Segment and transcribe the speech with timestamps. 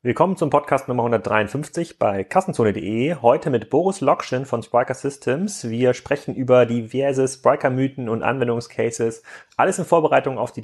[0.00, 3.16] Willkommen zum Podcast Nummer 153 bei Kassenzone.de.
[3.16, 5.68] Heute mit Boris Lokschen von Spriker Systems.
[5.68, 9.24] Wir sprechen über diverse Spriker-Mythen und Anwendungscases.
[9.56, 10.60] Alles in Vorbereitung auf die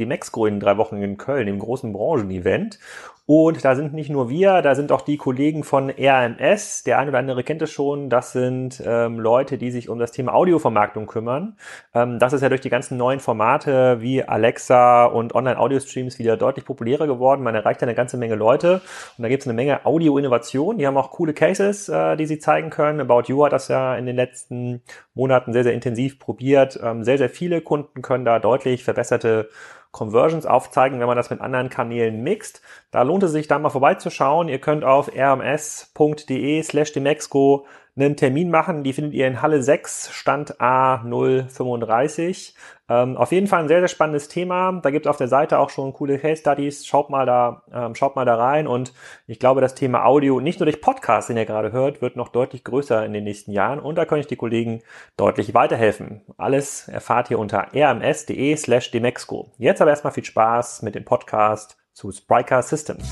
[0.46, 2.78] in drei Wochen in Köln, im großen Branchenevent.
[3.26, 6.84] Und da sind nicht nur wir, da sind auch die Kollegen von RMS.
[6.84, 8.10] Der ein oder andere kennt es schon.
[8.10, 11.56] Das sind ähm, Leute, die sich um das Thema Audiovermarktung kümmern.
[11.94, 16.66] Ähm, das ist ja durch die ganzen neuen Formate wie Alexa und Online-Audio-Streams wieder deutlich
[16.66, 17.42] populärer geworden.
[17.42, 18.82] Man erreicht eine ganze Menge Leute.
[19.16, 20.76] Und da gibt es eine Menge Audio-Innovation.
[20.76, 23.00] Die haben auch coole Cases, äh, die sie zeigen können.
[23.00, 24.82] About You hat das ja in den letzten
[25.14, 26.78] Monaten sehr, sehr intensiv probiert.
[26.82, 29.48] Ähm, sehr, sehr viele Kunden können da deutlich verbesserte
[29.94, 32.60] Conversions aufzeigen, wenn man das mit anderen Kanälen mixt.
[32.90, 34.48] Da lohnt es sich da mal vorbeizuschauen.
[34.48, 37.64] Ihr könnt auf rms.de slash demexco
[37.96, 38.82] einen Termin machen.
[38.82, 42.54] Die findet ihr in Halle 6, Stand A035.
[42.88, 44.72] Ähm, auf jeden Fall ein sehr, sehr spannendes Thema.
[44.82, 46.86] Da gibt es auf der Seite auch schon coole Case Studies.
[46.86, 48.66] Schaut mal da, ähm, schaut mal da rein.
[48.66, 48.92] Und
[49.26, 52.28] ich glaube, das Thema Audio, nicht nur durch Podcast, den ihr gerade hört, wird noch
[52.28, 53.78] deutlich größer in den nächsten Jahren.
[53.78, 54.82] Und da können euch die Kollegen
[55.16, 56.22] deutlich weiterhelfen.
[56.36, 59.52] Alles erfahrt ihr unter rms.de slash demexco.
[59.56, 63.08] Jetzt aber erstmal viel Spaß mit dem Podcast zu Spriker Systems.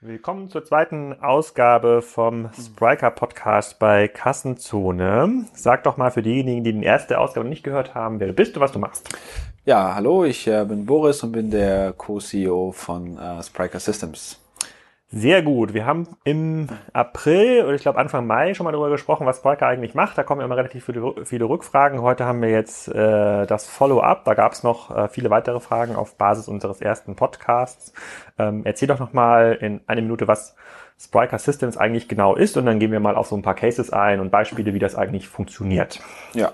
[0.00, 5.46] Willkommen zur zweiten Ausgabe vom Spriker Podcast bei Kassenzone.
[5.54, 8.54] Sag doch mal für diejenigen, die die erste Ausgabe nicht gehört haben, wer du bist
[8.54, 9.08] und was du machst.
[9.64, 14.38] Ja, hallo, ich äh, bin Boris und bin der Co-CEO von äh, Spriker Systems.
[15.10, 15.72] Sehr gut.
[15.72, 19.66] Wir haben im April oder ich glaube Anfang Mai schon mal darüber gesprochen, was Spriker
[19.66, 20.18] eigentlich macht.
[20.18, 22.02] Da kommen immer relativ viele, viele Rückfragen.
[22.02, 24.26] Heute haben wir jetzt äh, das Follow-up.
[24.26, 27.94] Da gab es noch äh, viele weitere Fragen auf Basis unseres ersten Podcasts.
[28.38, 30.54] Ähm, erzähl doch noch mal in eine Minute, was
[31.00, 33.90] Spriker Systems eigentlich genau ist und dann gehen wir mal auf so ein paar Cases
[33.90, 36.00] ein und Beispiele, wie das eigentlich funktioniert.
[36.34, 36.52] Ja,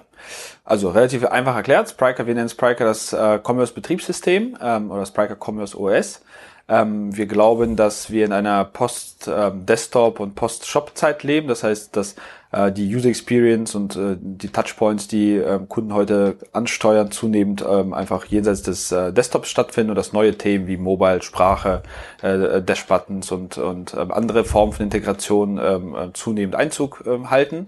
[0.64, 1.88] also relativ einfach erklärt.
[1.88, 6.22] Spriker, wir nennen Spriker das äh, Commerce-Betriebssystem ähm, oder Spriker Commerce OS.
[6.66, 11.48] Ähm, wir glauben, dass wir in einer Post-Desktop- und Post-Shop-Zeit leben.
[11.48, 12.16] Das heißt, dass
[12.52, 17.92] äh, die User Experience und äh, die Touchpoints, die äh, Kunden heute ansteuern, zunehmend ähm,
[17.92, 21.82] einfach jenseits des äh, Desktops stattfinden und dass neue Themen wie Mobile, Sprache,
[22.22, 27.66] äh, Dash-Buttons und, und äh, andere Formen von Integration ähm, äh, zunehmend Einzug äh, halten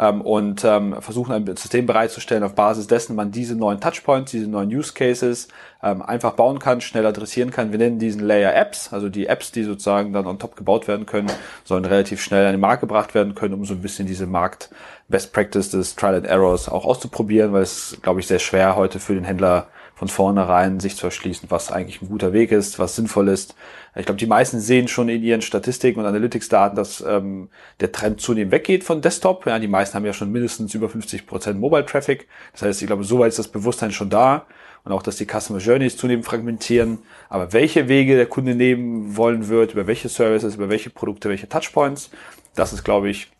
[0.00, 4.48] ähm, und ähm, versuchen ein System bereitzustellen, auf Basis dessen man diese neuen Touchpoints, diese
[4.48, 5.48] neuen Use Cases
[5.82, 7.70] ähm, einfach bauen kann, schnell adressieren kann.
[7.70, 11.04] Wir nennen diesen Layer Apps, also die Apps, die sozusagen dann on top gebaut werden
[11.04, 11.30] können,
[11.64, 14.70] sollen relativ schnell an den Markt gebracht werden können, um so ein bisschen diese Markt
[15.08, 19.00] Best Practice des Trial and Errors auch auszuprobieren, weil es, glaube ich, sehr schwer heute
[19.00, 19.66] für den Händler
[20.00, 23.54] von vornherein sich zu erschließen, was eigentlich ein guter Weg ist, was sinnvoll ist.
[23.94, 27.50] Ich glaube, die meisten sehen schon in ihren Statistiken und Analytics-Daten, dass ähm,
[27.80, 29.44] der Trend zunehmend weggeht von Desktop.
[29.44, 32.28] Ja, die meisten haben ja schon mindestens über 50 Prozent Mobile-Traffic.
[32.52, 34.46] Das heißt, ich glaube, soweit ist das Bewusstsein schon da
[34.84, 37.00] und auch, dass die Customer Journeys zunehmend fragmentieren.
[37.28, 41.46] Aber welche Wege der Kunde nehmen wollen wird, über welche Services, über welche Produkte, welche
[41.46, 42.08] Touchpoints,
[42.54, 43.30] das ist, glaube ich,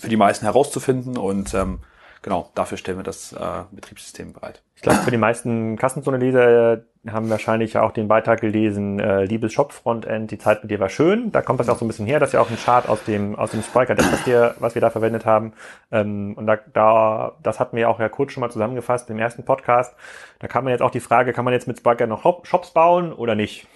[0.00, 1.80] für die meisten herauszufinden und ähm,
[2.26, 3.38] genau, dafür stellen wir das äh,
[3.70, 4.60] Betriebssystem bereit.
[4.74, 9.52] Ich glaube, für die meisten Kassenzone-Leser äh, haben wahrscheinlich auch den Beitrag gelesen, äh, liebes
[9.52, 11.30] Shop-Frontend, die Zeit mit dir war schön.
[11.30, 13.36] Da kommt das auch so ein bisschen her, dass ja auch ein Chart aus dem,
[13.36, 15.52] aus dem Spriker, das, was wir, was wir da verwendet haben.
[15.92, 19.44] Ähm, und da, da, das hatten wir auch ja kurz schon mal zusammengefasst im ersten
[19.44, 19.94] Podcast.
[20.40, 23.12] Da kam man jetzt auch die Frage, kann man jetzt mit Spriker noch Shops bauen
[23.12, 23.68] oder nicht?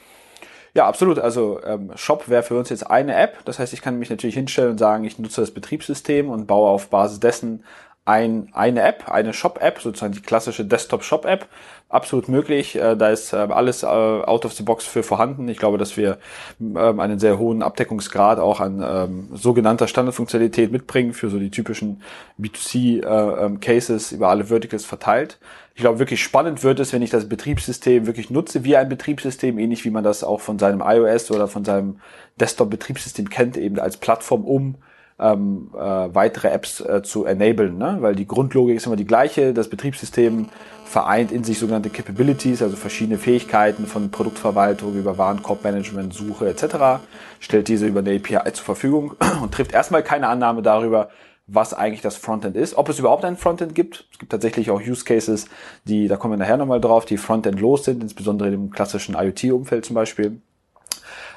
[0.75, 1.21] Ja, absolut.
[1.21, 3.45] Also ähm, Shop wäre für uns jetzt eine App.
[3.45, 6.69] Das heißt, ich kann mich natürlich hinstellen und sagen, ich nutze das Betriebssystem und baue
[6.69, 7.65] auf Basis dessen
[8.05, 11.47] ein, eine App, eine Shop-App, sozusagen die klassische Desktop-Shop-App.
[11.89, 12.77] Absolut möglich.
[12.77, 15.49] Äh, da ist äh, alles äh, out of the box für vorhanden.
[15.49, 16.19] Ich glaube, dass wir
[16.61, 22.03] ähm, einen sehr hohen Abdeckungsgrad auch an ähm, sogenannter Standardfunktionalität mitbringen für so die typischen
[22.41, 25.39] B2C-Cases äh, ähm, über alle Verticals verteilt.
[25.75, 29.59] Ich glaube, wirklich spannend wird es, wenn ich das Betriebssystem wirklich nutze wie ein Betriebssystem,
[29.59, 32.01] ähnlich wie man das auch von seinem iOS oder von seinem
[32.41, 34.77] Desktop-Betriebssystem kennt, eben als Plattform, um
[35.21, 37.99] ähm, äh, weitere Apps äh, zu enablen, ne?
[38.01, 39.53] weil die Grundlogik ist immer die gleiche.
[39.53, 40.49] Das Betriebssystem
[40.85, 47.03] vereint in sich sogenannte Capabilities, also verschiedene Fähigkeiten von Produktverwaltung über Warenkorbmanagement, Suche etc.,
[47.39, 51.11] stellt diese über eine API zur Verfügung und trifft erstmal keine Annahme darüber,
[51.47, 54.07] was eigentlich das Frontend ist, ob es überhaupt ein Frontend gibt.
[54.13, 55.47] Es gibt tatsächlich auch Use Cases,
[55.85, 59.85] die, da kommen wir nachher nochmal drauf, die Frontend los sind, insbesondere im klassischen IoT-Umfeld
[59.85, 60.41] zum Beispiel.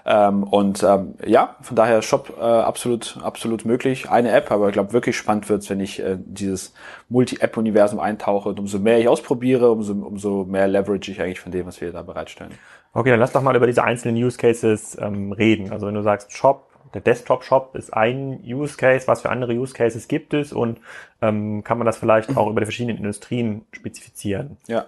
[0.05, 4.09] Ähm, und ähm, ja, von daher Shop äh, absolut, absolut möglich.
[4.09, 6.73] Eine App, aber ich glaube, wirklich spannend wird's, wenn ich äh, dieses
[7.09, 8.49] Multi-App-Universum eintauche.
[8.49, 11.91] Und umso mehr ich ausprobiere, umso, umso mehr leverage ich eigentlich von dem, was wir
[11.91, 12.51] da bereitstellen.
[12.91, 15.71] Okay, dann lass doch mal über diese einzelnen Use Cases ähm, reden.
[15.71, 19.73] Also wenn du sagst Shop, der Desktop-Shop ist ein Use Case, was für andere Use
[19.73, 20.79] Cases gibt es und
[21.21, 24.57] ähm, kann man das vielleicht auch über die verschiedenen Industrien spezifizieren?
[24.67, 24.87] Ja,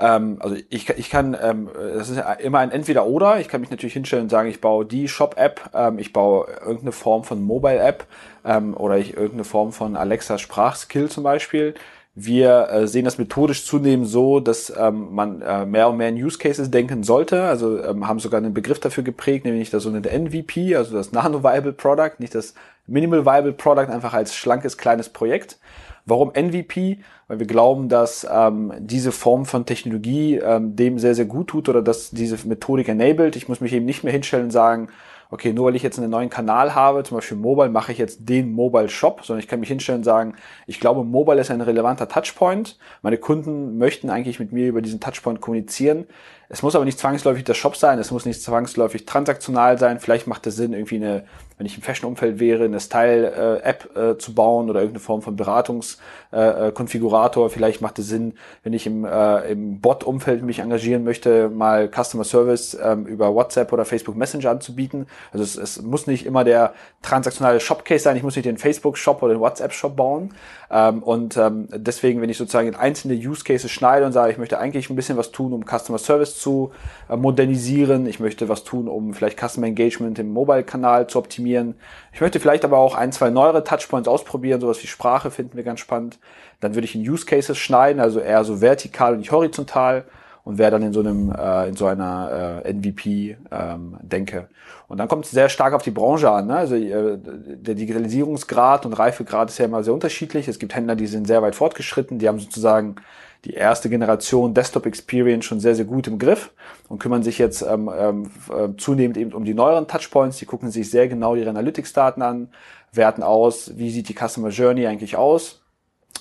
[0.00, 3.38] ähm, also ich, ich kann, ähm, das ist immer ein Entweder-Oder.
[3.38, 6.92] Ich kann mich natürlich hinstellen und sagen, ich baue die Shop-App, ähm, ich baue irgendeine
[6.92, 8.06] Form von Mobile-App
[8.44, 11.74] ähm, oder ich irgendeine Form von Alexa-Sprachskill zum Beispiel.
[12.14, 16.16] Wir äh, sehen das methodisch zunehmend so, dass ähm, man äh, mehr und mehr in
[16.16, 17.44] Use Cases denken sollte.
[17.44, 21.44] Also ähm, haben sogar einen Begriff dafür geprägt, nämlich das sogenannte MVP, also das Nano
[21.44, 22.54] Viable Product, nicht das
[22.86, 25.60] Minimal Viable Product, einfach als schlankes kleines Projekt.
[26.04, 26.98] Warum MVP?
[27.28, 31.68] Weil wir glauben, dass ähm, diese Form von Technologie ähm, dem sehr, sehr gut tut
[31.68, 33.36] oder dass diese Methodik enabled.
[33.36, 34.88] Ich muss mich eben nicht mehr hinstellen und sagen,
[35.30, 38.28] okay, nur weil ich jetzt einen neuen Kanal habe, zum Beispiel Mobile, mache ich jetzt
[38.28, 40.34] den Mobile Shop, sondern ich kann mich hinstellen und sagen,
[40.66, 42.78] ich glaube, Mobile ist ein relevanter Touchpoint.
[43.02, 46.06] Meine Kunden möchten eigentlich mit mir über diesen Touchpoint kommunizieren.
[46.52, 50.00] Es muss aber nicht zwangsläufig der Shop sein, es muss nicht zwangsläufig transaktional sein.
[50.00, 51.22] Vielleicht macht es Sinn, irgendwie eine,
[51.58, 57.44] wenn ich im Fashion-Umfeld wäre, eine Style-App äh, zu bauen oder irgendeine Form von Beratungskonfigurator.
[57.44, 61.50] Äh, äh Vielleicht macht es Sinn, wenn ich im, äh, im Bot-Umfeld mich engagieren möchte,
[61.50, 65.06] mal Customer Service äh, über WhatsApp oder Facebook Messenger anzubieten.
[65.32, 68.16] Also es, es muss nicht immer der transaktionale Shop-Case sein.
[68.16, 70.34] Ich muss nicht den Facebook-Shop oder den WhatsApp-Shop bauen.
[70.68, 74.38] Ähm, und ähm, deswegen, wenn ich sozusagen in einzelne Use Cases schneide und sage, ich
[74.38, 76.72] möchte eigentlich ein bisschen was tun, um Customer Service zu
[77.08, 81.74] äh, modernisieren, ich möchte was tun, um vielleicht Customer Engagement im Mobile-Kanal zu optimieren,
[82.12, 85.64] ich möchte vielleicht aber auch ein, zwei neuere Touchpoints ausprobieren, sowas wie Sprache finden wir
[85.64, 86.18] ganz spannend.
[86.60, 90.04] Dann würde ich in Use Cases schneiden, also eher so vertikal und nicht horizontal
[90.44, 94.48] und wäre dann in so einem äh, in so einer äh, NVP ähm, denke.
[94.88, 96.48] Und dann kommt es sehr stark auf die Branche an.
[96.48, 96.56] Ne?
[96.56, 100.48] Also äh, der Digitalisierungsgrad und Reifegrad ist ja immer sehr unterschiedlich.
[100.48, 102.96] Es gibt Händler, die sind sehr weit fortgeschritten, die haben sozusagen
[103.44, 106.52] die erste Generation Desktop Experience schon sehr, sehr gut im Griff
[106.88, 110.38] und kümmern sich jetzt ähm, ähm, äh, zunehmend eben um die neueren Touchpoints.
[110.38, 112.48] Die gucken sich sehr genau ihre Analytics-Daten an,
[112.92, 115.60] werten aus, wie sieht die Customer Journey eigentlich aus,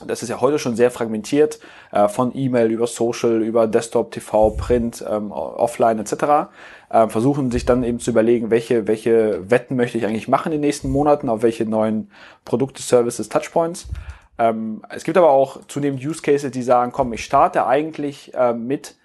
[0.05, 1.59] das ist ja heute schon sehr fragmentiert,
[1.91, 6.49] äh, von E-Mail über Social, über Desktop, TV, Print, ähm, Offline etc.
[6.89, 10.61] Äh, versuchen sich dann eben zu überlegen, welche, welche Wetten möchte ich eigentlich machen in
[10.61, 12.11] den nächsten Monaten, auf welche neuen
[12.45, 13.87] Produkte, Services, Touchpoints.
[14.39, 18.53] Ähm, es gibt aber auch zunehmend Use Cases, die sagen, komm, ich starte eigentlich äh,
[18.53, 18.95] mit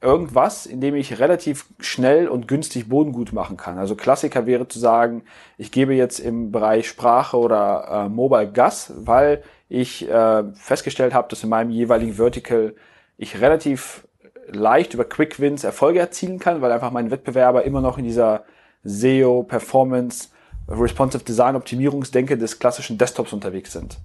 [0.00, 3.78] irgendwas, in dem ich relativ schnell und günstig Bodengut machen kann.
[3.78, 5.24] Also Klassiker wäre zu sagen,
[5.58, 11.28] ich gebe jetzt im Bereich Sprache oder äh, Mobile Gas, weil ich äh, festgestellt habe,
[11.28, 12.74] dass in meinem jeweiligen Vertical
[13.18, 14.06] ich relativ
[14.46, 18.44] leicht über Quick Wins Erfolge erzielen kann, weil einfach meine Wettbewerber immer noch in dieser
[18.84, 20.28] SEO, Performance,
[20.68, 23.98] Responsive Design Optimierungsdenke des klassischen Desktops unterwegs sind.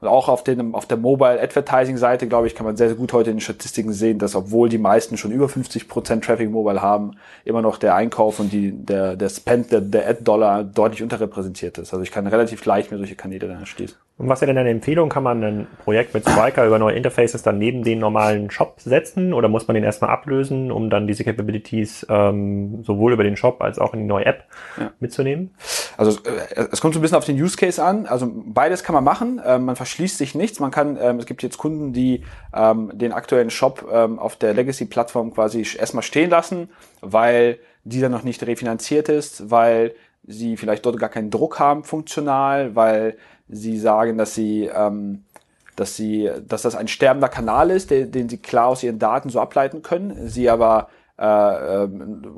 [0.00, 2.96] Und auch auf, den, auf der Mobile Advertising Seite, glaube ich, kann man sehr, sehr
[2.96, 6.82] gut heute in den Statistiken sehen, dass obwohl die meisten schon über 50% Traffic Mobile
[6.82, 7.12] haben,
[7.44, 11.92] immer noch der Einkauf und die, der, der Spend, der, der Ad-Dollar deutlich unterrepräsentiert ist.
[11.92, 13.96] Also ich kann relativ leicht mir solche Kanäle dann erschließen.
[14.18, 15.10] Und was wäre denn eine Empfehlung?
[15.10, 19.34] Kann man ein Projekt mit Striker über neue Interfaces dann neben den normalen Shop setzen
[19.34, 23.60] oder muss man den erstmal ablösen, um dann diese Capabilities ähm, sowohl über den Shop
[23.60, 24.44] als auch in die neue App
[24.80, 24.90] ja.
[25.00, 25.54] mitzunehmen?
[25.98, 28.06] Also äh, es kommt so ein bisschen auf den Use Case an.
[28.06, 29.38] Also beides kann man machen.
[29.44, 30.60] Ähm, man verschließt sich nichts.
[30.60, 32.22] Man kann, ähm, es gibt jetzt Kunden, die
[32.54, 36.70] ähm, den aktuellen Shop ähm, auf der Legacy-Plattform quasi erstmal stehen lassen,
[37.02, 39.94] weil dieser noch nicht refinanziert ist, weil
[40.26, 43.16] sie vielleicht dort gar keinen Druck haben funktional, weil
[43.48, 45.24] Sie sagen, dass sie, ähm,
[45.76, 49.28] dass sie, dass das ein sterbender Kanal ist, den, den sie klar aus ihren Daten
[49.28, 50.28] so ableiten können.
[50.28, 50.88] Sie aber
[51.18, 51.88] äh, äh,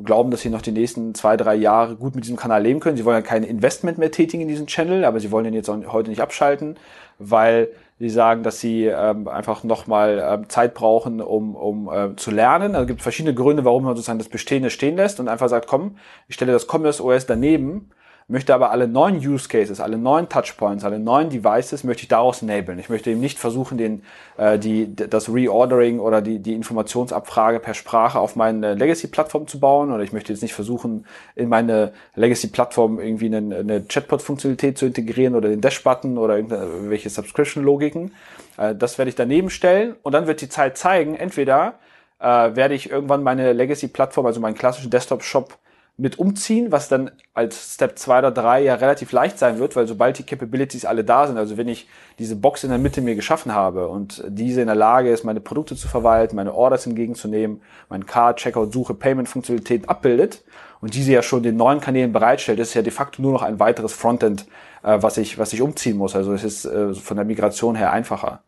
[0.04, 2.96] glauben, dass sie noch die nächsten zwei, drei Jahre gut mit diesem Kanal leben können.
[2.96, 5.68] Sie wollen ja kein Investment mehr tätigen in diesen Channel, aber sie wollen den jetzt
[5.68, 6.76] auch heute nicht abschalten,
[7.18, 12.30] weil sie sagen, dass sie ähm, einfach nochmal ähm, Zeit brauchen, um, um äh, zu
[12.30, 12.76] lernen.
[12.76, 15.66] Also es gibt verschiedene Gründe, warum man sozusagen das Bestehende stehen lässt und einfach sagt,
[15.66, 15.96] komm,
[16.28, 17.90] ich stelle das Commerce OS daneben
[18.28, 22.42] möchte aber alle neuen Use Cases, alle neuen Touchpoints, alle neuen Devices möchte ich daraus
[22.42, 22.78] enablen.
[22.78, 24.02] Ich möchte eben nicht versuchen, den,
[24.36, 29.90] äh, die, das Reordering oder die, die Informationsabfrage per Sprache auf meine Legacy-Plattform zu bauen
[29.90, 31.06] oder ich möchte jetzt nicht versuchen,
[31.36, 38.12] in meine Legacy-Plattform irgendwie eine, eine Chatbot-Funktionalität zu integrieren oder den Dash-Button oder irgendwelche Subscription-Logiken.
[38.58, 41.78] Äh, das werde ich daneben stellen und dann wird die Zeit zeigen, entweder
[42.18, 45.56] äh, werde ich irgendwann meine Legacy-Plattform, also meinen klassischen Desktop-Shop
[46.00, 49.88] mit umziehen, was dann als Step 2 oder 3 ja relativ leicht sein wird, weil
[49.88, 51.88] sobald die Capabilities alle da sind, also wenn ich
[52.20, 55.40] diese Box in der Mitte mir geschaffen habe und diese in der Lage ist, meine
[55.40, 60.44] Produkte zu verwalten, meine Orders entgegenzunehmen, mein Card, Checkout, Suche, Payment-Funktionalität abbildet
[60.80, 63.58] und diese ja schon den neuen Kanälen bereitstellt, ist ja de facto nur noch ein
[63.58, 64.46] weiteres Frontend,
[64.84, 66.14] äh, was ich, was ich umziehen muss.
[66.14, 68.44] Also es ist äh, von der Migration her einfacher.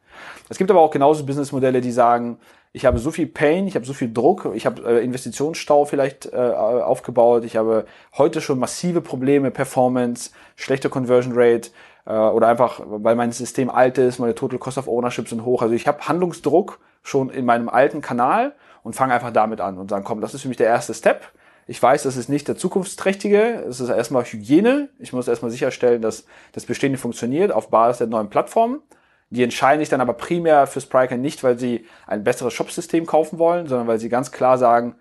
[0.49, 2.39] Es gibt aber auch genauso Businessmodelle, die sagen,
[2.73, 6.27] ich habe so viel Pain, ich habe so viel Druck, ich habe äh, Investitionsstau vielleicht
[6.27, 7.85] äh, aufgebaut, ich habe
[8.17, 11.71] heute schon massive Probleme, Performance, schlechte Conversion Rate
[12.07, 15.63] äh, oder einfach, weil mein System alt ist, meine Total Cost of Ownership sind hoch.
[15.63, 19.91] Also ich habe Handlungsdruck schon in meinem alten Kanal und fange einfach damit an und
[19.91, 21.23] sagen, komm, das ist für mich der erste Step.
[21.67, 23.65] Ich weiß, das ist nicht der zukunftsträchtige.
[23.69, 24.89] Es ist erstmal Hygiene.
[24.99, 28.81] Ich muss erstmal sicherstellen, dass das Bestehende funktioniert auf Basis der neuen Plattform.
[29.31, 33.39] Die entscheiden sich dann aber primär für Spriker nicht, weil sie ein besseres Shop-System kaufen
[33.39, 34.97] wollen, sondern weil sie ganz klar sagen,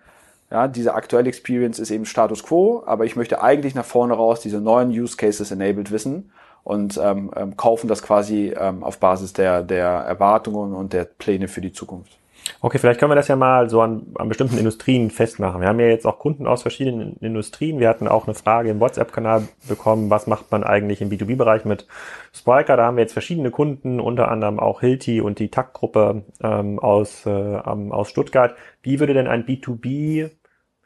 [0.50, 4.40] ja, diese aktuelle Experience ist eben Status Quo, aber ich möchte eigentlich nach vorne raus
[4.40, 6.32] diese neuen Use Cases enabled wissen
[6.62, 11.48] und ähm, ähm, kaufen das quasi ähm, auf Basis der, der Erwartungen und der Pläne
[11.48, 12.19] für die Zukunft.
[12.60, 15.60] Okay, vielleicht können wir das ja mal so an, an bestimmten Industrien festmachen.
[15.60, 17.80] Wir haben ja jetzt auch Kunden aus verschiedenen Industrien.
[17.80, 21.86] Wir hatten auch eine Frage im WhatsApp-Kanal bekommen, was macht man eigentlich im B2B-Bereich mit
[22.32, 22.76] Spriker?
[22.76, 27.26] Da haben wir jetzt verschiedene Kunden, unter anderem auch Hilti und die TAC-Gruppe ähm, aus,
[27.26, 28.54] äh, aus Stuttgart.
[28.82, 30.30] Wie würde denn ein B2B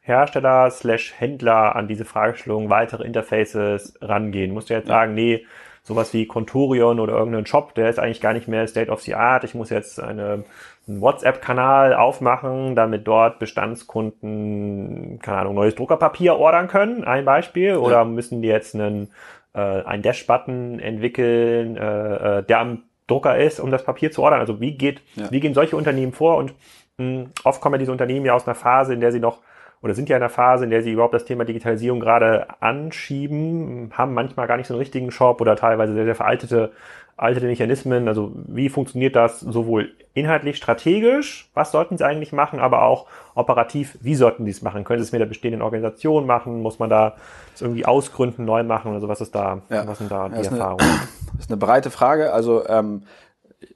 [0.01, 4.53] Hersteller slash Händler an diese Fragestellung weitere Interfaces rangehen?
[4.53, 5.47] Musst du jetzt sagen, nee,
[5.85, 9.15] sowas wie Contorion oder irgendein Shop, der ist eigentlich gar nicht mehr State of the
[9.15, 9.45] Art.
[9.45, 10.45] Ich muss jetzt eine,
[10.87, 17.77] einen WhatsApp-Kanal aufmachen, damit dort Bestandskunden, keine Ahnung, neues Druckerpapier ordern können, ein Beispiel.
[17.77, 18.05] Oder ja.
[18.05, 19.09] müssen die jetzt einen,
[19.55, 24.41] äh, einen Dash-Button entwickeln, äh, äh, der am Drucker ist, um das Papier zu ordern?
[24.41, 25.31] Also wie geht, ja.
[25.31, 26.37] wie gehen solche Unternehmen vor?
[26.37, 26.55] Und
[26.99, 29.41] mh, hm, oft kommen ja diese Unternehmen ja aus einer Phase, in der sie noch
[29.85, 33.91] oder sind ja in einer Phase, in der sie überhaupt das Thema Digitalisierung gerade anschieben,
[33.93, 36.73] haben manchmal gar nicht so einen richtigen Shop oder teilweise sehr, sehr veraltete
[37.17, 38.09] alte Mechanismen.
[38.09, 43.99] Also wie funktioniert das sowohl inhaltlich, strategisch, was sollten sie eigentlich machen, aber auch operativ,
[44.01, 44.85] wie sollten sie es machen?
[44.85, 46.63] Können sie es mit der bestehenden Organisation machen?
[46.63, 47.17] Muss man da
[47.55, 49.09] es irgendwie ausgründen, neu machen oder so?
[49.09, 49.87] Was ist da, ja.
[49.87, 50.79] was sind da die Erfahrungen?
[50.79, 52.33] das ist eine breite Frage.
[52.33, 53.03] Also ähm,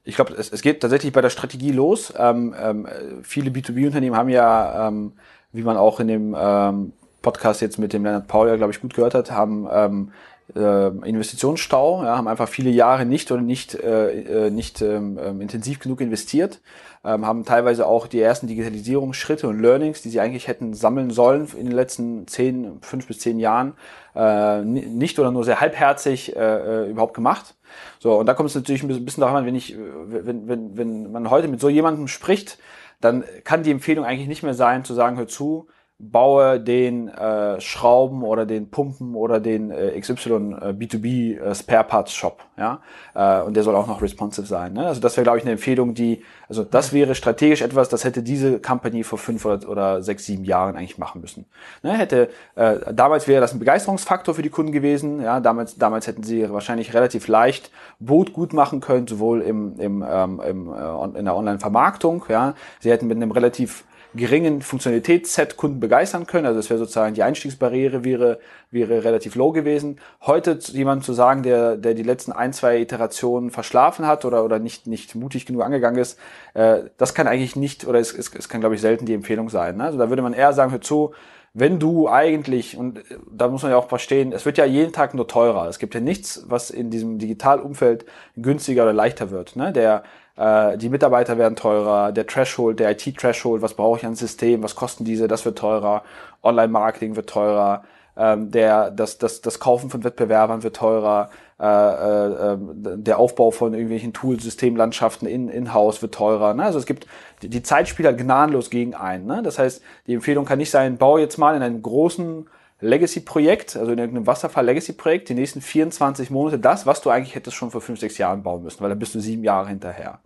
[0.05, 2.13] ich glaube, es, es geht tatsächlich bei der Strategie los.
[2.17, 2.87] Ähm, ähm,
[3.23, 5.13] viele B2B-Unternehmen haben ja ähm,
[5.53, 6.93] wie man auch in dem ähm,
[7.23, 10.13] Podcast jetzt mit dem Leonard Paul ja, glaube ich, gut gehört hat, haben ähm,
[10.55, 15.41] äh, Investitionsstau, ja, haben einfach viele Jahre nicht oder nicht, äh, äh nicht ähm, ähm,
[15.41, 16.61] intensiv genug investiert,
[17.05, 21.49] ähm, haben teilweise auch die ersten Digitalisierungsschritte und Learnings, die sie eigentlich hätten sammeln sollen
[21.57, 23.75] in den letzten zehn, fünf bis zehn Jahren,
[24.15, 26.41] äh, nicht oder nur sehr halbherzig äh,
[26.85, 27.55] äh überhaupt gemacht.
[27.99, 31.13] So, und da kommt es natürlich ein bisschen darauf an, wenn ich, wenn, wenn, wenn
[31.13, 32.59] man heute mit so jemandem spricht,
[33.01, 35.69] dann kann die Empfehlung eigentlich nicht mehr sein, zu sagen, hör zu,
[36.01, 40.37] baue den äh, Schrauben oder den Pumpen oder den äh, XY äh,
[40.71, 42.81] B2B äh, Spare Parts Shop, ja,
[43.17, 44.75] äh, und der soll auch noch responsive sein.
[44.75, 44.87] Ne?
[44.87, 48.23] Also das wäre, glaube ich, eine Empfehlung, die, also das wäre strategisch etwas, das hätte
[48.23, 51.47] diese Company vor fünf oder, oder sechs, sieben Jahren eigentlich machen müssen.
[51.83, 51.99] Ne?
[51.99, 55.21] Hätte äh, damals wäre das ein Begeisterungsfaktor für die Kunden gewesen.
[55.21, 60.05] Ja, damals, damals hätten sie wahrscheinlich relativ leicht Boot gut machen können, sowohl im, im,
[60.09, 62.25] ähm, im äh, in der Online-Vermarktung.
[62.29, 63.85] Ja, sie hätten mit einem relativ
[64.15, 66.47] geringen Funktionalitätsset Kunden begeistern können.
[66.47, 68.39] Also das wäre sozusagen die Einstiegsbarriere wäre,
[68.71, 69.99] wäre relativ low gewesen.
[70.23, 74.59] Heute jemand zu sagen, der, der die letzten ein, zwei Iterationen verschlafen hat oder, oder
[74.59, 76.19] nicht, nicht mutig genug angegangen ist,
[76.55, 79.51] äh, das kann eigentlich nicht, oder es, es, es kann, glaube ich, selten die Empfehlung
[79.51, 79.77] sein.
[79.77, 79.85] Ne?
[79.85, 81.13] Also da würde man eher sagen, hör zu,
[81.55, 83.01] wenn du eigentlich, und
[83.31, 85.69] da muss man ja auch verstehen, es wird ja jeden Tag nur teurer.
[85.69, 88.05] Es gibt ja nichts, was in diesem Digitalumfeld
[88.37, 89.57] günstiger oder leichter wird.
[89.57, 89.73] Ne?
[89.73, 90.03] Der, äh,
[90.39, 95.05] die Mitarbeiter werden teurer, der Threshold, der IT-Threshold, was brauche ich an System, was kosten
[95.05, 96.05] diese, das wird teurer,
[96.45, 97.83] Online-Marketing wird teurer,
[98.19, 101.31] ähm, der, das, das, das Kaufen von Wettbewerbern wird teurer,
[101.61, 102.71] äh, äh, ähm,
[103.05, 106.53] der Aufbau von irgendwelchen Tool-Systemlandschaften in, in-house wird teurer.
[106.55, 106.65] Ne?
[106.65, 107.07] Also es gibt,
[107.43, 109.25] die Zeit spielt halt gnadenlos gegen ein.
[109.25, 109.43] Ne?
[109.43, 112.49] Das heißt, die Empfehlung kann nicht sein, bau jetzt mal in einem großen
[112.81, 117.71] Legacy-Projekt, also in irgendeinem Wasserfall-Legacy-Projekt, die nächsten 24 Monate das, was du eigentlich hättest schon
[117.71, 120.21] vor 5, 6 Jahren bauen müssen, weil dann bist du sieben Jahre hinterher.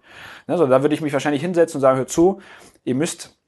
[0.46, 2.40] Also da würde ich mich wahrscheinlich hinsetzen und sagen, hör zu,
[2.84, 3.38] ihr müsst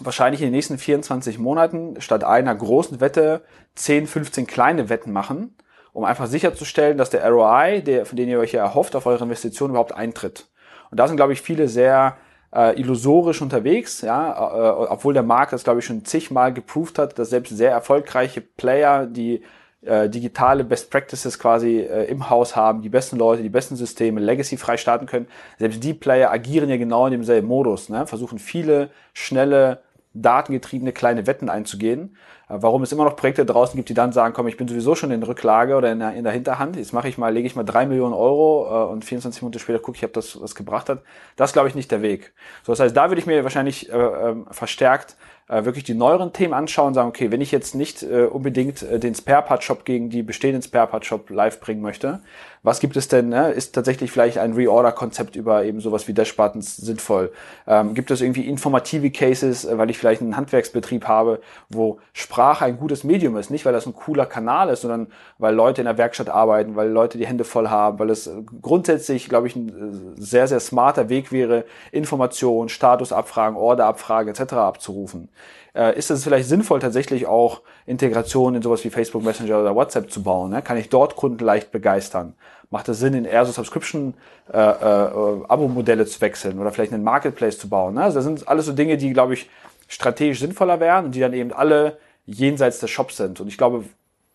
[0.00, 3.42] wahrscheinlich in den nächsten 24 Monaten statt einer großen Wette
[3.76, 5.56] 10, 15 kleine Wetten machen,
[5.92, 9.24] um einfach sicherzustellen, dass der ROI, der, von dem ihr euch ja erhofft, auf eure
[9.24, 10.48] Investition überhaupt eintritt.
[10.90, 12.16] Und da sind, glaube ich, viele sehr
[12.54, 17.18] äh, illusorisch unterwegs, ja, äh, obwohl der Markt das, glaube ich, schon zigmal geproved hat,
[17.18, 19.42] dass selbst sehr erfolgreiche Player, die
[19.82, 24.20] äh, digitale Best Practices quasi äh, im Haus haben, die besten Leute, die besten Systeme,
[24.20, 25.26] Legacy frei starten können,
[25.58, 28.06] selbst die Player agieren ja genau in demselben Modus, ne?
[28.06, 29.80] versuchen viele, schnelle,
[30.14, 32.16] datengetriebene kleine Wetten einzugehen
[32.50, 35.12] warum es immer noch Projekte draußen gibt, die dann sagen, komm, ich bin sowieso schon
[35.12, 37.62] in Rücklage oder in der, in der Hinterhand, jetzt mache ich mal, lege ich mal
[37.62, 41.02] drei Millionen Euro äh, und 24 Minuten später gucke ich, ob das was gebracht hat.
[41.36, 42.32] Das glaube ich nicht der Weg.
[42.64, 45.16] So, das heißt, da würde ich mir wahrscheinlich äh, äh, verstärkt
[45.48, 48.82] äh, wirklich die neueren Themen anschauen und sagen, okay, wenn ich jetzt nicht äh, unbedingt
[48.82, 52.20] äh, den Spare-Part-Shop gegen die bestehenden Spare-Part-Shop live bringen möchte,
[52.62, 53.30] was gibt es denn?
[53.30, 53.52] Ne?
[53.52, 57.32] Ist tatsächlich vielleicht ein Reorder-Konzept über eben sowas wie Dash-Buttons sinnvoll?
[57.66, 61.40] Ähm, gibt es irgendwie informative Cases, äh, weil ich vielleicht einen Handwerksbetrieb habe,
[61.70, 63.50] wo Sprache ein gutes Medium ist?
[63.50, 65.06] Nicht, weil das ein cooler Kanal ist, sondern
[65.38, 69.28] weil Leute in der Werkstatt arbeiten, weil Leute die Hände voll haben, weil es grundsätzlich,
[69.28, 74.52] glaube ich, ein äh, sehr, sehr smarter Weg wäre, Informationen, Statusabfragen, Orderabfragen etc.
[74.54, 75.30] abzurufen
[75.74, 80.10] äh, ist es vielleicht sinnvoll, tatsächlich auch Integration in sowas wie Facebook Messenger oder WhatsApp
[80.10, 80.50] zu bauen?
[80.50, 80.62] Ne?
[80.62, 82.34] Kann ich dort Kunden leicht begeistern?
[82.70, 87.58] Macht es Sinn, in eher so Subscription-Abo-Modelle äh, äh, zu wechseln oder vielleicht einen Marketplace
[87.58, 87.94] zu bauen?
[87.94, 88.04] Ne?
[88.04, 89.50] Also das sind alles so Dinge, die, glaube ich,
[89.88, 93.40] strategisch sinnvoller wären und die dann eben alle jenseits des Shops sind.
[93.40, 93.84] Und ich glaube,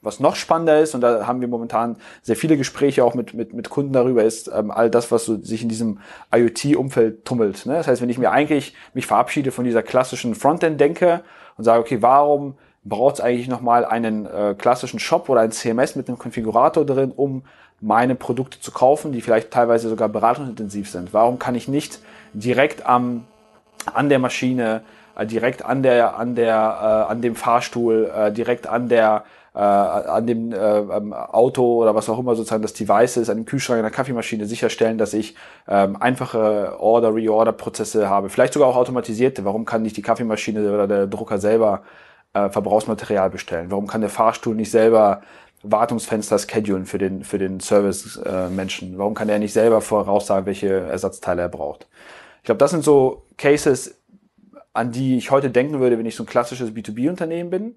[0.02, 3.54] was noch spannender ist, und da haben wir momentan sehr viele Gespräche auch mit, mit,
[3.54, 6.00] mit Kunden darüber, ist ähm, all das, was so sich in diesem
[6.34, 7.66] IoT-Umfeld tummelt.
[7.66, 7.74] Ne?
[7.74, 11.24] Das heißt, wenn ich mir eigentlich mich verabschiede von dieser klassischen Frontend-Denke
[11.58, 15.96] und sage, okay, warum braucht es eigentlich nochmal einen äh, klassischen Shop oder ein CMS
[15.96, 17.44] mit einem Konfigurator drin, um
[17.82, 21.14] meine Produkte zu kaufen, die vielleicht teilweise sogar beratungsintensiv sind?
[21.14, 22.00] Warum kann ich nicht
[22.34, 23.26] direkt am,
[23.94, 24.82] an der Maschine,
[25.18, 29.24] äh, direkt an der, an der, äh, an dem Fahrstuhl, äh, direkt an der
[29.56, 33.46] äh, an dem äh, Auto oder was auch immer sozusagen das Device ist, an dem
[33.46, 35.36] Kühlschrank, an der Kaffeemaschine sicherstellen, dass ich
[35.68, 38.30] ähm, einfache Order, Reorder-Prozesse habe.
[38.30, 39.46] Vielleicht sogar auch automatisierte.
[39.46, 41.84] Warum kann nicht die Kaffeemaschine oder der Drucker selber
[42.34, 43.72] äh, Verbrauchsmaterial bestellen?
[43.72, 45.22] Warum kann der Fahrstuhl nicht selber
[45.72, 48.96] Wartungsfenster schedulen für den, für den Service-Menschen?
[48.96, 51.88] Äh, Warum kann er nicht selber voraussagen, welche Ersatzteile er braucht?
[52.40, 53.96] Ich glaube, das sind so Cases,
[54.74, 57.76] an die ich heute denken würde, wenn ich so ein klassisches B2B-Unternehmen bin.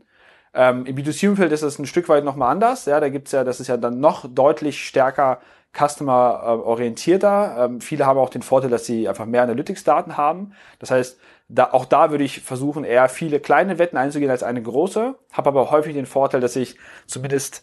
[0.55, 2.87] Ähm, Im B2C-Umfeld ist es ein Stück weit nochmal anders.
[2.87, 5.41] Ja, da gibt's ja, das ist ja dann noch deutlich stärker
[5.77, 7.65] customer-orientierter.
[7.65, 10.53] Ähm, viele haben auch den Vorteil, dass sie einfach mehr Analytics-Daten haben.
[10.79, 11.19] Das heißt,
[11.49, 15.15] da, auch da würde ich versuchen, eher viele kleine Wetten einzugehen als eine große.
[15.33, 16.77] Habe aber häufig den Vorteil, dass ich
[17.07, 17.63] zumindest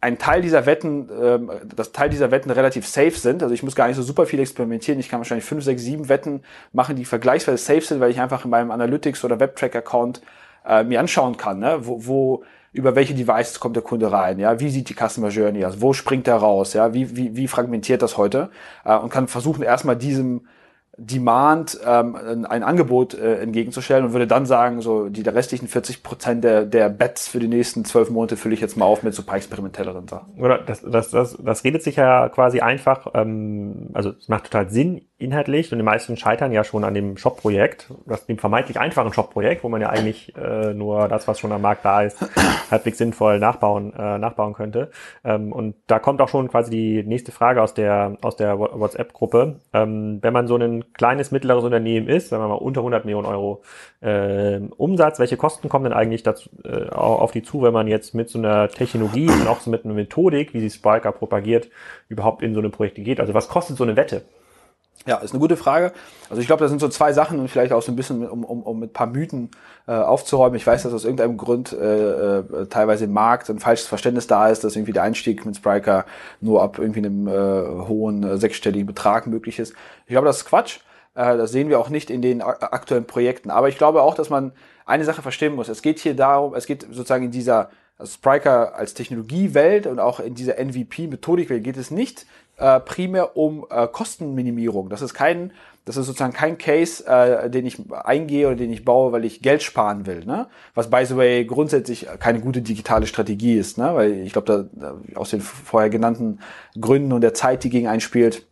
[0.00, 3.42] ein Teil dieser Wetten, ähm, das Teil dieser Wetten relativ safe sind.
[3.42, 5.00] Also ich muss gar nicht so super viel experimentieren.
[5.00, 8.44] Ich kann wahrscheinlich fünf, sechs, sieben Wetten machen, die vergleichsweise safe sind, weil ich einfach
[8.44, 10.20] in meinem Analytics oder Webtrack-Account
[10.66, 11.78] äh, mir anschauen kann, ne?
[11.80, 15.64] wo, wo über welche Devices kommt der Kunde rein, ja, wie sieht die Customer Journey
[15.64, 18.50] aus, wo springt er raus, ja, wie, wie, wie fragmentiert das heute
[18.84, 20.46] äh, und kann versuchen erstmal diesem
[20.98, 26.02] Demand ähm, ein Angebot äh, entgegenzustellen und würde dann sagen, so die der restlichen 40
[26.02, 29.14] Prozent der, der Bets für die nächsten zwölf Monate fülle ich jetzt mal auf mit
[29.14, 30.34] so ein paar experimentelleren Sachen.
[30.40, 34.70] Oder das, das, das, das redet sich ja quasi einfach, ähm, also es macht total
[34.70, 37.90] Sinn inhaltlich und die meisten scheitern ja schon an dem Shop-Projekt,
[38.28, 41.84] dem vermeintlich einfachen Shop-Projekt, wo man ja eigentlich äh, nur das, was schon am Markt
[41.84, 42.18] da ist,
[42.70, 44.90] halbwegs sinnvoll nachbauen, äh, nachbauen könnte.
[45.24, 49.60] Ähm, und da kommt auch schon quasi die nächste Frage aus der aus der WhatsApp-Gruppe.
[49.72, 53.26] Ähm, wenn man so einen kleines, mittleres Unternehmen ist, sagen wir mal unter 100 Millionen
[53.26, 53.62] Euro
[54.00, 58.14] äh, Umsatz, welche Kosten kommen denn eigentlich dazu, äh, auf die zu, wenn man jetzt
[58.14, 61.68] mit so einer Technologie und auch so mit einer Methodik, wie sie Spiker propagiert,
[62.08, 63.20] überhaupt in so eine Projekte geht?
[63.20, 64.22] Also was kostet so eine Wette?
[65.06, 65.92] Ja, ist eine gute Frage.
[66.28, 68.44] Also ich glaube, da sind so zwei Sachen und vielleicht auch so ein bisschen, um,
[68.44, 69.50] um, um mit paar Mythen
[69.86, 70.56] äh, aufzuräumen.
[70.56, 74.48] Ich weiß, dass aus irgendeinem Grund äh, äh, teilweise im Markt ein falsches Verständnis da
[74.48, 76.06] ist, dass irgendwie der Einstieg mit Spriker
[76.40, 79.74] nur ab irgendwie einem äh, hohen äh, sechsstelligen Betrag möglich ist.
[80.06, 80.80] Ich glaube, das ist Quatsch.
[81.14, 83.50] Äh, das sehen wir auch nicht in den aktuellen Projekten.
[83.50, 84.52] Aber ich glaube auch, dass man
[84.86, 85.68] eine Sache verstehen muss.
[85.68, 87.70] Es geht hier darum, es geht sozusagen in dieser
[88.04, 93.86] Spriker als Technologiewelt und auch in dieser MVP-Methodikwelt geht es nicht äh, primär um äh,
[93.86, 94.88] Kostenminimierung.
[94.88, 95.52] Das ist kein,
[95.84, 99.42] das ist sozusagen kein Case, äh, den ich eingehe oder den ich baue, weil ich
[99.42, 100.24] Geld sparen will.
[100.24, 100.48] Ne?
[100.74, 103.94] Was by the way grundsätzlich keine gute digitale Strategie ist, ne?
[103.94, 106.40] weil ich glaube, da, aus den vorher genannten
[106.80, 108.46] Gründen und der Zeit, die gegen einspielt,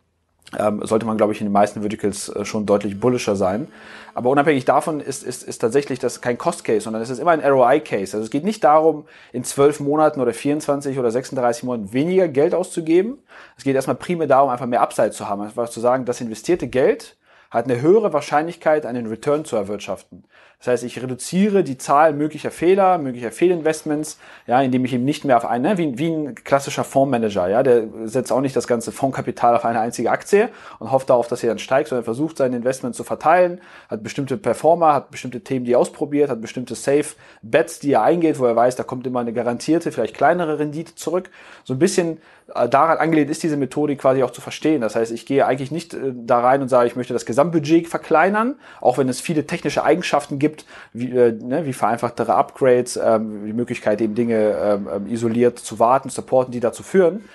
[0.81, 3.67] sollte man, glaube ich, in den meisten Verticals äh, schon deutlich bullischer sein.
[4.13, 7.41] Aber unabhängig davon ist, ist, ist tatsächlich das kein Cost-Case, sondern es ist immer ein
[7.41, 8.15] ROI-Case.
[8.15, 12.53] Also es geht nicht darum, in zwölf Monaten oder 24 oder 36 Monaten weniger Geld
[12.53, 13.17] auszugeben.
[13.57, 15.41] Es geht erstmal primär darum, einfach mehr Upside zu haben.
[15.41, 17.17] Einfach zu sagen, das investierte Geld
[17.55, 20.25] hat eine höhere Wahrscheinlichkeit, einen Return zu erwirtschaften.
[20.59, 25.23] Das heißt, ich reduziere die Zahl möglicher Fehler, möglicher Fehlinvestments, ja, indem ich eben nicht
[25.23, 28.65] mehr auf eine, ne, wie, wie ein klassischer Fondsmanager, ja, der setzt auch nicht das
[28.65, 32.37] ganze Fondskapital auf eine einzige Aktie und hofft darauf, dass sie dann steigt, sondern versucht,
[32.37, 36.75] sein Investment zu verteilen, hat bestimmte Performer, hat bestimmte Themen, die er ausprobiert, hat bestimmte
[36.75, 37.05] Safe
[37.41, 40.95] Bets, die er eingeht, wo er weiß, da kommt immer eine garantierte, vielleicht kleinere Rendite
[40.95, 41.29] zurück.
[41.63, 44.81] So ein bisschen daran angelehnt ist diese Methode quasi auch zu verstehen.
[44.81, 47.87] Das heißt, ich gehe eigentlich nicht äh, da rein und sage, ich möchte das Gesamtbudget
[47.87, 53.45] verkleinern, auch wenn es viele technische Eigenschaften gibt, wie, äh, ne, wie vereinfachtere Upgrades, ähm,
[53.45, 57.27] die Möglichkeit eben Dinge ähm, ähm isoliert zu warten, supporten, die dazu führen.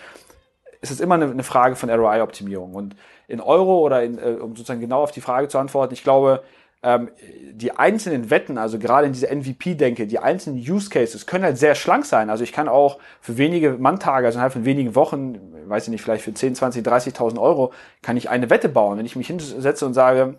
[0.80, 2.74] Es ist immer eine, eine Frage von ROI-Optimierung.
[2.74, 2.96] Und
[3.26, 6.42] in Euro oder in, äh, um sozusagen genau auf die Frage zu antworten, ich glaube,
[6.82, 7.10] ähm,
[7.52, 11.74] die einzelnen Wetten, also gerade in dieser MVP-Denke, die einzelnen Use Cases können halt sehr
[11.74, 12.30] schlank sein.
[12.30, 16.02] Also ich kann auch für wenige Manntage, also innerhalb von wenigen Wochen, weiß ich nicht,
[16.02, 18.98] vielleicht für 10, 20, 30.000 Euro, kann ich eine Wette bauen.
[18.98, 20.36] Wenn ich mich hinsetze und sage,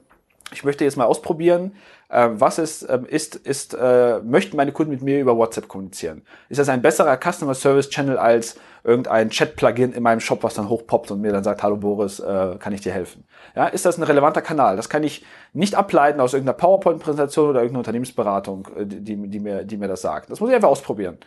[0.51, 1.73] ich möchte jetzt mal ausprobieren,
[2.09, 6.23] äh, was ist, äh, ist, ist äh, möchten meine Kunden mit mir über WhatsApp kommunizieren?
[6.49, 10.69] Ist das ein besserer Customer Service Channel als irgendein Chat-Plugin in meinem Shop, was dann
[10.69, 13.23] hochpoppt und mir dann sagt, hallo Boris, äh, kann ich dir helfen?
[13.55, 14.75] Ja, ist das ein relevanter Kanal?
[14.75, 19.63] Das kann ich nicht ableiten aus irgendeiner PowerPoint-Präsentation oder irgendeiner Unternehmensberatung, äh, die, die, mir,
[19.63, 20.31] die mir das sagt.
[20.31, 21.17] Das muss ich einfach ausprobieren.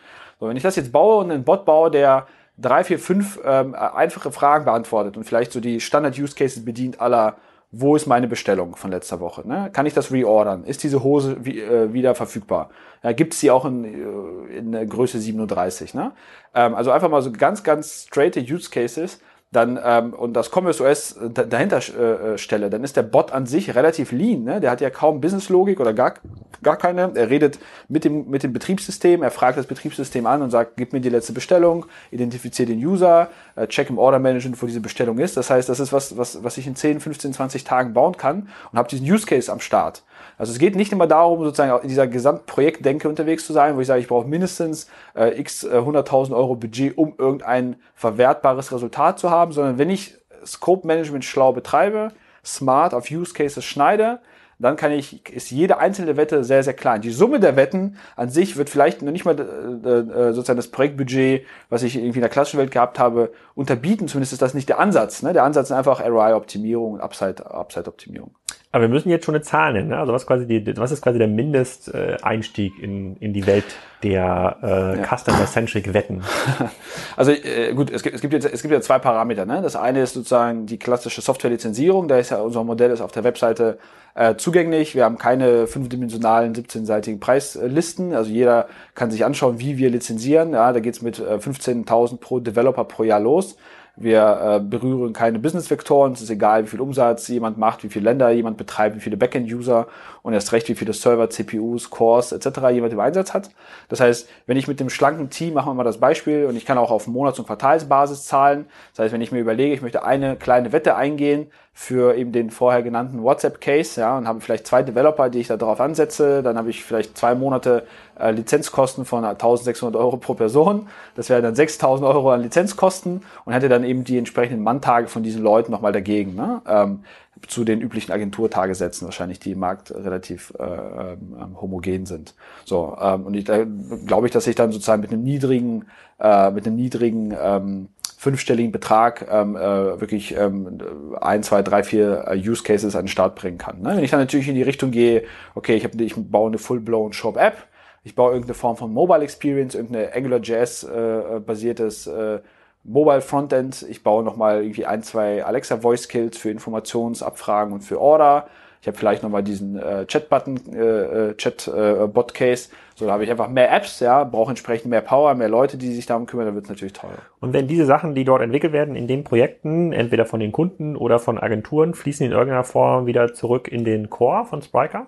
[0.40, 2.26] So, wenn ich das jetzt baue und einen Bot baue, der
[2.58, 7.36] drei, vier, fünf ähm, einfache Fragen beantwortet und vielleicht so die Standard-Use-Cases bedient aller
[7.76, 9.46] wo ist meine Bestellung von letzter Woche?
[9.46, 9.70] Ne?
[9.72, 10.64] Kann ich das reordern?
[10.64, 12.70] Ist diese Hose wie, äh, wieder verfügbar?
[13.02, 15.94] Ja, Gibt es sie auch in, äh, in Größe 37?
[15.94, 16.12] Ne?
[16.54, 19.20] Ähm, also einfach mal so ganz, ganz straight Use Cases,
[19.54, 23.74] dann ähm, und das Commerce OS dahinter äh, stelle, dann ist der Bot an sich
[23.74, 24.44] relativ lean.
[24.44, 24.60] Ne?
[24.60, 26.14] Der hat ja kaum Businesslogik oder gar,
[26.62, 27.12] gar keine.
[27.14, 30.92] Er redet mit dem, mit dem Betriebssystem, er fragt das Betriebssystem an und sagt, gib
[30.92, 35.18] mir die letzte Bestellung, identifiziert den User, äh, check im Order Management, wo diese Bestellung
[35.18, 35.36] ist.
[35.36, 38.48] Das heißt, das ist was, was, was ich in 10, 15, 20 Tagen bauen kann
[38.72, 40.02] und habe diesen Use Case am Start.
[40.38, 43.86] Also es geht nicht immer darum, sozusagen in dieser Gesamtprojektdenke unterwegs zu sein, wo ich
[43.86, 49.30] sage, ich brauche mindestens äh, x äh, 100.000 Euro Budget, um irgendein verwertbares Resultat zu
[49.30, 52.08] haben, sondern wenn ich Scope Management schlau betreibe,
[52.44, 54.20] smart auf Use Cases schneide,
[54.58, 57.00] dann kann ich, ist jede einzelne Wette sehr, sehr klein.
[57.00, 60.68] Die Summe der Wetten an sich wird vielleicht noch nicht mal äh, äh, sozusagen das
[60.68, 64.06] Projektbudget, was ich irgendwie in der klassischen Welt gehabt habe, unterbieten.
[64.06, 65.22] Zumindest ist das nicht der Ansatz.
[65.22, 65.32] Ne?
[65.32, 68.34] Der Ansatz ist einfach ROI-Optimierung und Upside-Optimierung.
[68.74, 69.90] Aber wir müssen jetzt schon eine Zahl nennen.
[69.90, 69.98] Ne?
[69.98, 73.64] Also was, quasi die, was ist quasi der Mindesteinstieg in, in die Welt
[74.02, 75.16] der äh, ja.
[75.16, 76.24] Customer-Centric Wetten?
[77.16, 79.46] Also äh, gut, es gibt, es, gibt jetzt, es gibt ja zwei Parameter.
[79.46, 79.62] Ne?
[79.62, 82.08] Das eine ist sozusagen die klassische Software-Lizenzierung.
[82.08, 83.78] Da ist ja unser Modell ist auf der Webseite
[84.16, 84.96] äh, zugänglich.
[84.96, 88.12] Wir haben keine fünfdimensionalen 17-seitigen Preislisten.
[88.12, 90.52] Also jeder kann sich anschauen, wie wir lizenzieren.
[90.52, 93.56] Ja, da geht's mit äh, 15.000 pro Developer pro Jahr los.
[93.96, 96.14] Wir äh, berühren keine Business-Vektoren.
[96.14, 99.16] Es ist egal, wie viel Umsatz jemand macht, wie viele Länder jemand betreibt, wie viele
[99.16, 99.86] Backend-User
[100.22, 102.70] und erst recht, wie viele Server, CPUs, Cores etc.
[102.72, 103.50] jemand im Einsatz hat.
[103.88, 106.66] Das heißt, wenn ich mit dem schlanken Team, machen wir mal das Beispiel, und ich
[106.66, 108.66] kann auch auf Monats- und Quartalsbasis zahlen.
[108.92, 111.46] Das heißt, wenn ich mir überlege, ich möchte eine kleine Wette eingehen,
[111.76, 115.56] für eben den vorher genannten WhatsApp-Case, ja, und habe vielleicht zwei Developer, die ich da
[115.56, 116.40] drauf ansetze.
[116.40, 117.84] Dann habe ich vielleicht zwei Monate
[118.18, 120.88] äh, Lizenzkosten von 1600 Euro pro Person.
[121.16, 125.24] Das wäre dann 6000 Euro an Lizenzkosten und hätte dann eben die entsprechenden Manntage von
[125.24, 126.36] diesen Leuten nochmal dagegen.
[126.36, 126.62] Ne?
[126.66, 127.00] Ähm,
[127.48, 132.34] zu den üblichen Agenturtagesätzen wahrscheinlich, die im Markt relativ äh, ähm, homogen sind.
[132.64, 133.64] So ähm, und ich, da
[134.06, 135.86] glaube ich, dass ich dann sozusagen mit einem niedrigen,
[136.20, 140.78] äh, mit einem niedrigen ähm, fünfstelligen Betrag ähm, äh, wirklich ähm,
[141.20, 143.82] ein, zwei, drei, vier äh, Use Cases an den Start bringen kann.
[143.82, 143.96] Ne?
[143.96, 147.12] Wenn ich dann natürlich in die Richtung gehe, okay, ich, hab, ich baue eine full-blown
[147.12, 147.66] Shop-App,
[148.02, 152.40] ich baue irgendeine Form von Mobile Experience, irgendeine AngularJS äh, basiertes äh,
[152.84, 158.00] Mobile Frontend, ich baue nochmal irgendwie ein, zwei Alexa Voice Kills für Informationsabfragen und für
[158.00, 158.46] Order.
[158.82, 162.68] Ich habe vielleicht nochmal diesen äh, Chat-Button, äh, äh Chat-Bot-Case.
[162.68, 165.78] Äh, so, da habe ich einfach mehr Apps, ja, brauche entsprechend mehr Power, mehr Leute,
[165.78, 167.14] die sich darum kümmern, dann wird es natürlich teurer.
[167.40, 170.96] Und wenn diese Sachen, die dort entwickelt werden, in den Projekten, entweder von den Kunden
[170.96, 175.06] oder von Agenturen, fließen in irgendeiner Form wieder zurück in den Core von Spriker?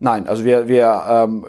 [0.00, 1.44] Nein, also wir, wir ähm,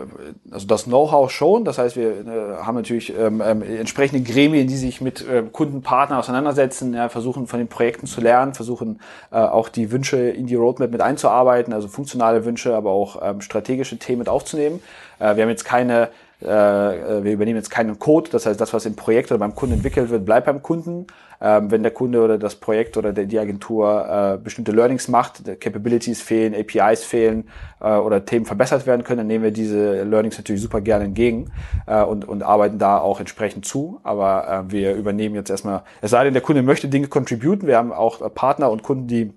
[0.50, 1.66] also das Know-how schon.
[1.66, 6.18] Das heißt, wir äh, haben natürlich ähm, ähm, entsprechende Gremien, die sich mit äh, Kundenpartnern
[6.18, 10.56] auseinandersetzen, ja, versuchen von den Projekten zu lernen, versuchen äh, auch die Wünsche in die
[10.56, 14.82] Roadmap mit einzuarbeiten, also funktionale Wünsche, aber auch ähm, strategische Themen mit aufzunehmen.
[15.20, 16.10] Äh, wir haben jetzt keine
[16.42, 19.76] äh, wir übernehmen jetzt keinen Code, das heißt, das, was im Projekt oder beim Kunden
[19.76, 21.08] entwickelt wird, bleibt beim Kunden.
[21.42, 26.22] Ähm, wenn der Kunde oder das Projekt oder die Agentur äh, bestimmte Learnings macht, Capabilities
[26.22, 27.48] fehlen, APIs fehlen
[27.80, 31.52] äh, oder Themen verbessert werden können, dann nehmen wir diese Learnings natürlich super gerne entgegen
[31.88, 34.02] äh, und, und arbeiten da auch entsprechend zu.
[34.04, 37.68] Aber äh, wir übernehmen jetzt erstmal, es sei denn, der Kunde möchte Dinge contributen.
[37.68, 39.34] Wir haben auch Partner und Kunden, die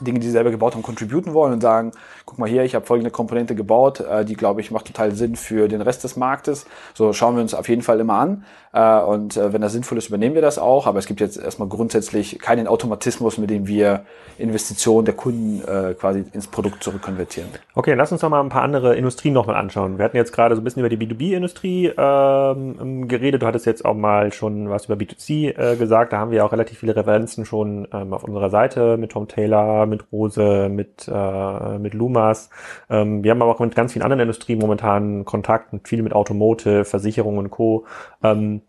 [0.00, 1.92] Dinge, die sie selber gebaut haben, contributen wollen und sagen,
[2.24, 5.36] guck mal hier, ich habe folgende Komponente gebaut, äh, die, glaube ich, macht total Sinn
[5.36, 6.66] für den Rest des Marktes.
[6.94, 8.44] So schauen wir uns auf jeden Fall immer an.
[8.72, 10.86] Äh, und äh, wenn das sinnvoll ist, übernehmen wir das auch.
[10.86, 14.04] Aber es gibt jetzt erstmal grundsätzlich keinen Automatismus, mit dem wir
[14.38, 15.62] Investitionen der Kunden
[15.98, 17.48] quasi ins Produkt zurückkonvertieren.
[17.74, 19.98] Okay, lass uns noch mal ein paar andere Industrien nochmal anschauen.
[19.98, 23.42] Wir hatten jetzt gerade so ein bisschen über die B2B-Industrie ähm, geredet.
[23.42, 26.12] Du hattest jetzt auch mal schon was über B2C äh, gesagt.
[26.12, 29.83] Da haben wir auch relativ viele Referenzen schon ähm, auf unserer Seite mit Tom Taylor,
[29.86, 32.50] mit Rose, mit, äh, mit Lumas.
[32.90, 36.84] Ähm, wir haben aber auch mit ganz vielen anderen Industrien momentan Kontakt, viel mit Automotive,
[36.84, 37.86] Versicherung und Co.
[38.22, 38.62] Ähm,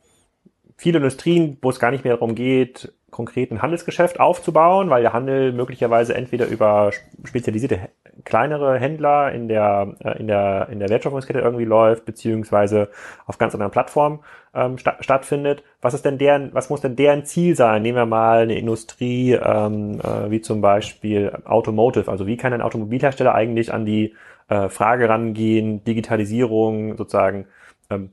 [0.78, 5.14] viele Industrien, wo es gar nicht mehr darum geht, konkret ein Handelsgeschäft aufzubauen, weil der
[5.14, 6.92] Handel möglicherweise entweder über
[7.24, 7.80] spezialisierte
[8.26, 12.90] kleinere Händler in der äh, in der in der Wertschöpfungskette irgendwie läuft beziehungsweise
[13.26, 14.20] auf ganz anderen Plattformen
[14.54, 15.64] ähm, sta stattfindet.
[15.82, 17.84] Was ist denn deren was muss denn deren Ziel sein?
[17.84, 22.12] Nehmen wir mal eine Industrie ähm, äh, wie zum Beispiel Automotive.
[22.12, 24.14] Also wie kann ein Automobilhersteller eigentlich an die
[24.50, 27.48] äh, Frage rangehen, Digitalisierung sozusagen
[27.90, 28.10] ähm,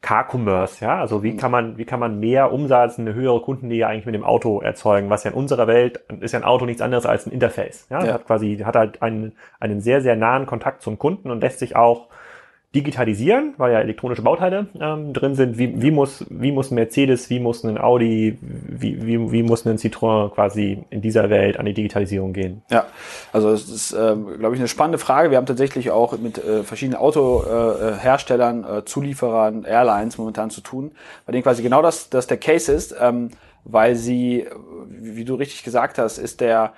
[0.00, 4.06] Car-Commerce, ja, also wie kann man, wie kann man mehr Umsatz, eine höhere Kundennähe eigentlich
[4.06, 7.04] mit dem Auto erzeugen, was ja in unserer Welt ist ja ein Auto nichts anderes
[7.04, 8.12] als ein Interface, ja, ja.
[8.14, 11.74] hat quasi, hat halt einen, einen sehr, sehr nahen Kontakt zum Kunden und lässt sich
[11.74, 12.08] auch
[12.74, 15.56] digitalisieren, weil ja elektronische Bauteile ähm, drin sind.
[15.56, 19.78] Wie, wie, muss, wie muss Mercedes, wie muss ein Audi, wie, wie, wie muss ein
[19.78, 22.62] Citroën quasi in dieser Welt an die Digitalisierung gehen?
[22.70, 22.86] Ja,
[23.32, 25.30] also es ist, ähm, glaube ich, eine spannende Frage.
[25.30, 30.92] Wir haben tatsächlich auch mit äh, verschiedenen Autoherstellern, äh, äh, Zulieferern, Airlines momentan zu tun,
[31.24, 33.30] bei denen quasi genau das, das der Case ist, ähm,
[33.64, 34.46] weil sie,
[34.88, 36.74] wie du richtig gesagt hast, ist der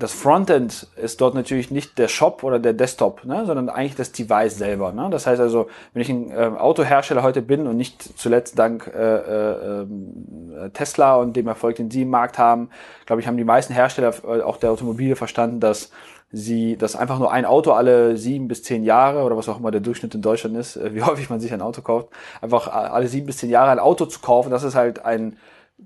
[0.00, 4.12] das Frontend ist dort natürlich nicht der Shop oder der Desktop, ne, sondern eigentlich das
[4.12, 4.92] Device selber.
[4.92, 5.08] Ne?
[5.10, 9.16] Das heißt also, wenn ich ein äh, Autohersteller heute bin und nicht zuletzt dank äh,
[9.16, 12.70] äh, äh, Tesla und dem Erfolg, den sie im Markt haben,
[13.04, 15.90] glaube ich, haben die meisten Hersteller äh, auch der Automobile verstanden, dass
[16.32, 19.70] sie, dass einfach nur ein Auto alle sieben bis zehn Jahre oder was auch immer
[19.70, 22.08] der Durchschnitt in Deutschland ist, äh, wie häufig man sich ein Auto kauft,
[22.40, 25.36] einfach alle sieben bis zehn Jahre ein Auto zu kaufen, das ist halt ein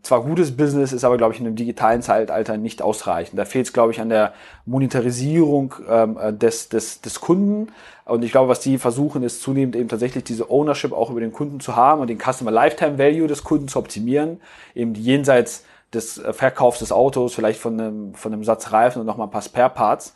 [0.02, 3.38] zwar gutes Business, ist aber, glaube ich, in einem digitalen Zeitalter nicht ausreichend.
[3.38, 4.33] Da fehlt es, glaube ich, an der
[4.66, 7.68] Monetarisierung ähm, äh, des, des, des Kunden.
[8.04, 11.33] Und ich glaube, was die versuchen, ist zunehmend eben tatsächlich diese Ownership auch über den
[11.33, 14.40] Kunden zu haben und den Customer Lifetime Value des Kunden zu optimieren,
[14.74, 19.07] eben jenseits des äh, Verkaufs des Autos, vielleicht von einem, von einem Satz Reifen und
[19.07, 20.14] nochmal ein paar Spare Parts.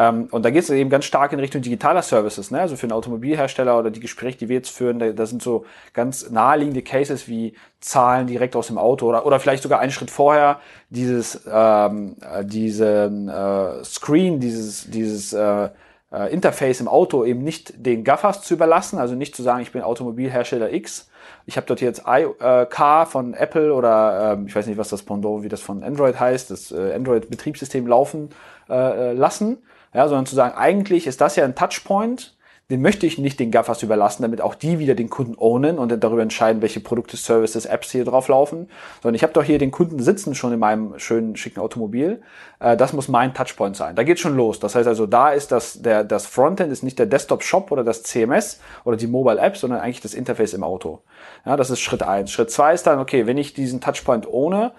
[0.00, 2.58] Ähm, und da geht es eben ganz stark in Richtung digitaler Services, ne?
[2.58, 5.66] also für einen Automobilhersteller oder die Gespräche, die wir jetzt führen, da, da sind so
[5.92, 10.10] ganz naheliegende Cases wie Zahlen direkt aus dem Auto oder, oder vielleicht sogar einen Schritt
[10.10, 10.58] vorher
[10.88, 15.68] dieses ähm, äh, diesen äh, Screen, dieses dieses äh,
[16.12, 19.72] äh, Interface im Auto eben nicht den Gaffers zu überlassen, also nicht zu sagen, ich
[19.72, 21.10] bin Automobilhersteller X,
[21.44, 25.42] ich habe dort jetzt iCar von Apple oder ähm, ich weiß nicht, was das Pendant,
[25.42, 28.30] wie das von Android heißt, das äh, Android-Betriebssystem laufen
[28.70, 29.58] äh, äh lassen,
[29.94, 32.36] ja, sondern zu sagen, eigentlich ist das ja ein Touchpoint,
[32.70, 35.90] den möchte ich nicht den Gaffers überlassen, damit auch die wieder den Kunden ownen und
[35.90, 38.68] dann darüber entscheiden, welche Produkte, Services, Apps hier drauf laufen.
[39.02, 42.22] Sondern ich habe doch hier den Kunden sitzen schon in meinem schönen, schicken Automobil.
[42.60, 43.96] Äh, das muss mein Touchpoint sein.
[43.96, 44.60] Da geht schon los.
[44.60, 48.04] Das heißt also, da ist das, der, das Frontend ist nicht der Desktop-Shop oder das
[48.04, 51.00] CMS oder die Mobile-App, sondern eigentlich das Interface im Auto.
[51.44, 52.30] Ja, das ist Schritt eins.
[52.30, 54.70] Schritt zwei ist dann, okay, wenn ich diesen Touchpoint ohne,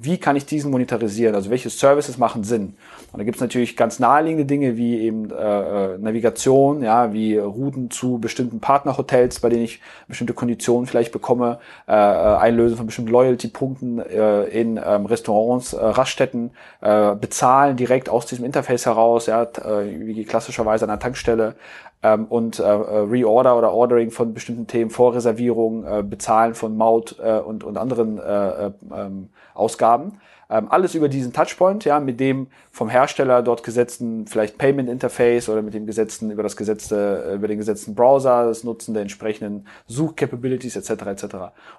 [0.00, 1.34] wie kann ich diesen monetarisieren?
[1.34, 2.74] Also welche Services machen Sinn?
[3.12, 7.36] Und da gibt es natürlich ganz naheliegende Dinge wie eben äh, äh, Navigation, ja, wie
[7.38, 12.86] Routen zu bestimmten Partnerhotels, bei denen ich bestimmte Konditionen vielleicht bekomme, äh, äh Einlösen von
[12.86, 19.26] bestimmten Loyalty-Punkten äh, in ähm, Restaurants, äh, Raststätten, äh, bezahlen direkt aus diesem Interface heraus,
[19.26, 21.54] ja, äh, wie klassischerweise an der Tankstelle,
[22.02, 27.16] ähm, und äh, äh, Reorder oder Ordering von bestimmten Themen, Vorreservierung, äh, Bezahlen von Maut
[27.22, 30.20] äh, und, und anderen äh, äh, ähm, Ausgaben.
[30.50, 35.48] Ähm, alles über diesen Touchpoint, ja, mit dem vom Hersteller dort gesetzten vielleicht Payment Interface
[35.50, 39.02] oder mit dem gesetzten, über das gesetzte, äh, über den gesetzten Browser, das Nutzen der
[39.02, 40.90] entsprechenden Such-Capabilities etc.
[40.90, 41.24] etc.
[41.24, 41.32] Und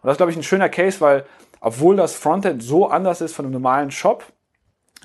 [0.03, 1.25] das ist, glaube ich, ein schöner Case, weil
[1.61, 4.23] obwohl das Frontend so anders ist von einem normalen Shop,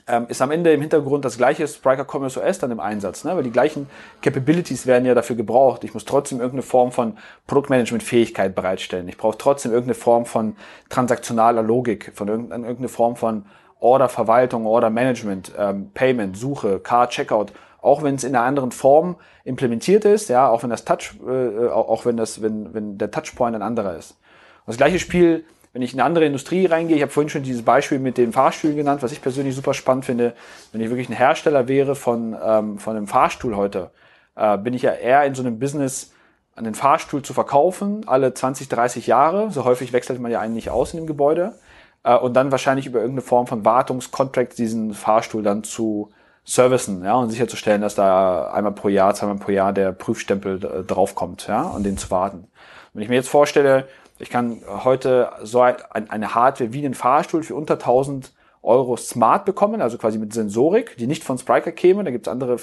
[0.06, 3.34] ähm, ist am Ende im Hintergrund das gleiche Spriker Commerce OS dann im Einsatz, ne?
[3.36, 3.88] weil die gleichen
[4.20, 5.84] Capabilities werden ja dafür gebraucht.
[5.84, 9.08] Ich muss trotzdem irgendeine Form von Produktmanagement-Fähigkeit bereitstellen.
[9.08, 10.56] Ich brauche trotzdem irgendeine Form von
[10.90, 13.46] transaktionaler Logik, von irgendeine Form von
[13.80, 20.28] Order-Verwaltung, Order-Management, ähm, Payment, Suche, Car-Checkout, auch wenn es in einer anderen Form implementiert ist,
[20.28, 23.96] ja, auch wenn das Touch, äh, auch wenn das, wenn, wenn der Touchpoint ein anderer
[23.96, 24.16] ist.
[24.66, 27.62] das gleiche Spiel wenn ich in eine andere Industrie reingehe, ich habe vorhin schon dieses
[27.62, 30.32] Beispiel mit den Fahrstühlen genannt, was ich persönlich super spannend finde,
[30.70, 33.90] wenn ich wirklich ein Hersteller wäre von, ähm, von einem Fahrstuhl heute,
[34.36, 36.12] äh, bin ich ja eher in so einem Business,
[36.54, 39.50] einen Fahrstuhl zu verkaufen, alle 20, 30 Jahre.
[39.50, 41.54] So häufig wechselt man ja eigentlich aus in dem Gebäude.
[42.04, 46.10] äh, und dann wahrscheinlich über irgendeine Form von Wartungskontrakt diesen Fahrstuhl dann zu
[46.44, 50.84] servicen, ja, und sicherzustellen, dass da einmal pro Jahr, zweimal pro Jahr der Prüfstempel äh,
[50.84, 52.46] draufkommt, ja, und den zu warten.
[52.92, 57.42] Wenn ich mir jetzt vorstelle, ich kann heute so ein, eine Hardware wie einen Fahrstuhl
[57.42, 62.02] für unter 1000 Euro smart bekommen, also quasi mit Sensorik, die nicht von Spriker käme.
[62.02, 62.56] Da gibt es andere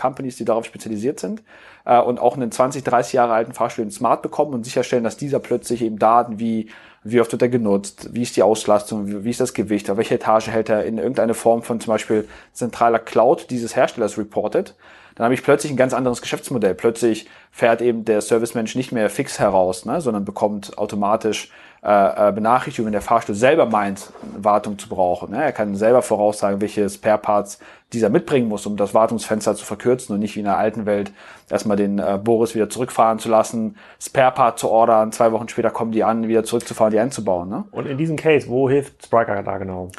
[0.00, 1.42] Companies, die darauf spezialisiert sind.
[1.84, 5.16] Äh, und auch einen 20, 30 Jahre alten Fahrstuhl in smart bekommen und sicherstellen, dass
[5.16, 6.68] dieser plötzlich eben Daten wie
[7.04, 9.96] wie oft wird er genutzt, wie ist die Auslastung, wie, wie ist das Gewicht, auf
[9.96, 14.74] welche Etage hält er in irgendeine Form von zum Beispiel zentraler Cloud dieses Herstellers reported,
[15.18, 16.74] dann habe ich plötzlich ein ganz anderes Geschäftsmodell.
[16.74, 21.50] Plötzlich fährt eben der Servicemensch nicht mehr fix heraus, ne, sondern bekommt automatisch
[21.82, 25.30] äh, äh, Benachrichtigung, wenn der Fahrstuhl selber meint, Wartung zu brauchen.
[25.30, 25.42] Ne?
[25.42, 27.60] Er kann selber voraussagen, welche Spare-Parts
[27.92, 31.12] dieser mitbringen muss, um das Wartungsfenster zu verkürzen und nicht wie in der alten Welt
[31.48, 35.92] erstmal den äh, Boris wieder zurückfahren zu lassen, Spare-Part zu ordern, zwei Wochen später kommen
[35.92, 37.48] die an, wieder zurückzufahren, die einzubauen.
[37.48, 37.64] Ne?
[37.70, 39.90] Und in diesem Case, wo hilft Spriker da genau?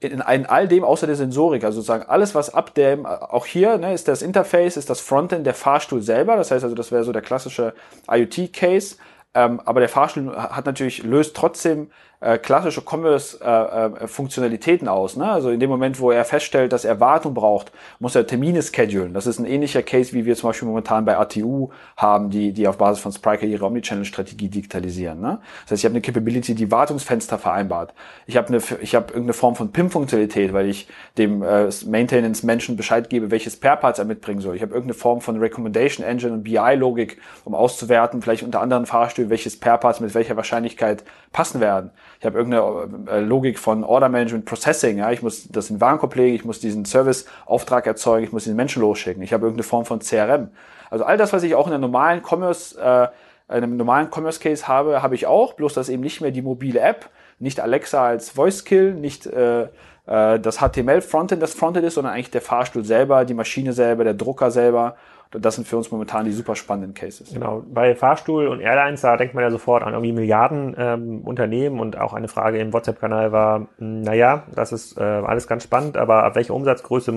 [0.00, 3.76] In, in all dem außer der Sensorik, also sozusagen alles, was ab dem, auch hier
[3.76, 6.36] ne, ist das Interface, ist das Frontend der Fahrstuhl selber.
[6.36, 7.74] Das heißt also, das wäre so der klassische
[8.10, 8.96] IoT-Case.
[9.34, 15.16] Ähm, aber der Fahrstuhl hat natürlich, löst trotzdem äh, klassische Commerce-Funktionalitäten äh, äh, aus.
[15.16, 15.30] Ne?
[15.30, 19.14] Also in dem Moment, wo er feststellt, dass er Wartung braucht, muss er Termine schedulen.
[19.14, 22.68] Das ist ein ähnlicher Case, wie wir zum Beispiel momentan bei ATU haben, die, die
[22.68, 25.20] auf Basis von Spriker ihre Omnichannel-Strategie digitalisieren.
[25.20, 25.38] Ne?
[25.62, 27.94] Das heißt, ich habe eine Capability, die Wartungsfenster vereinbart.
[28.26, 33.08] Ich habe eine, ich habe irgendeine Form von PIM-Funktionalität, weil ich dem äh, Maintenance-Menschen Bescheid
[33.08, 34.56] gebe, welches Spare-Parts er mitbringen soll.
[34.56, 39.30] Ich habe irgendeine Form von Recommendation Engine und BI-Logik, um auszuwerten, vielleicht unter anderen Fahrstühlen,
[39.30, 41.02] welche Spare-Parts mit welcher Wahrscheinlichkeit
[41.32, 45.70] passen werden ich habe irgendeine äh, Logik von Order Management Processing, ja, ich muss das
[45.70, 49.46] in Warenkorb legen, ich muss diesen Serviceauftrag erzeugen, ich muss den Menschen losschicken, ich habe
[49.46, 50.50] irgendeine Form von CRM.
[50.90, 53.04] Also all das, was ich auch in einem normalen Commerce, äh,
[53.48, 56.42] in einem normalen Commerce Case habe, habe ich auch, bloß dass eben nicht mehr die
[56.42, 59.62] mobile App, nicht Alexa als Voice Kill, nicht äh,
[60.06, 64.04] äh das HTML Frontend das Frontend ist, sondern eigentlich der Fahrstuhl selber, die Maschine selber,
[64.04, 64.96] der Drucker selber
[65.32, 67.32] das sind für uns momentan die super spannenden Cases.
[67.32, 67.62] Genau.
[67.72, 71.96] Bei Fahrstuhl und Airlines, da denkt man ja sofort an irgendwie Milliarden ähm, Unternehmen und
[71.98, 76.24] auch eine Frage im WhatsApp-Kanal war, hm, naja, das ist äh, alles ganz spannend, aber
[76.24, 77.12] ab welcher Umsatzgröße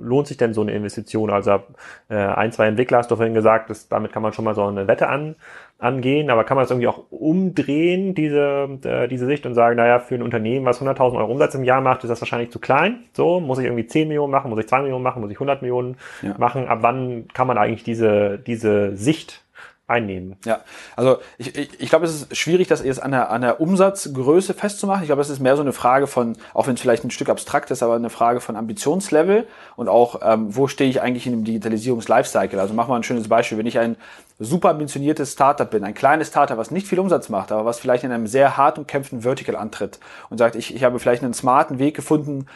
[0.00, 1.30] lohnt sich denn so eine Investition?
[1.30, 1.62] Also
[2.08, 4.64] äh, ein, zwei Entwickler hast du vorhin gesagt, dass, damit kann man schon mal so
[4.64, 5.36] eine Wette an,
[5.78, 9.98] angehen, aber kann man das irgendwie auch umdrehen, diese, äh, diese Sicht und sagen, naja,
[9.98, 13.04] für ein Unternehmen, was 100.000 Euro Umsatz im Jahr macht, ist das wahrscheinlich zu klein.
[13.12, 15.60] So, muss ich irgendwie 10 Millionen machen, muss ich 2 Millionen machen, muss ich 100
[15.60, 16.34] Millionen ja.
[16.38, 16.66] machen.
[16.66, 19.42] Ab wann kann man eigentlich diese, diese Sicht
[19.88, 20.36] einnehmen.
[20.44, 20.60] Ja,
[20.96, 24.52] also ich, ich, ich glaube, es ist schwierig, das jetzt an der, an der Umsatzgröße
[24.52, 25.02] festzumachen.
[25.02, 27.28] Ich glaube, es ist mehr so eine Frage von, auch wenn es vielleicht ein Stück
[27.28, 31.32] abstrakt ist, aber eine Frage von Ambitionslevel und auch, ähm, wo stehe ich eigentlich in
[31.32, 32.58] dem Digitalisierungs-Lifecycle.
[32.58, 33.58] Also machen wir ein schönes Beispiel.
[33.58, 33.96] Wenn ich ein
[34.38, 38.04] super ambitioniertes Startup bin, ein kleines Startup, was nicht viel Umsatz macht, aber was vielleicht
[38.04, 41.78] in einem sehr hart umkämpften Vertical antritt und sagt, ich, ich habe vielleicht einen smarten
[41.78, 42.46] Weg gefunden,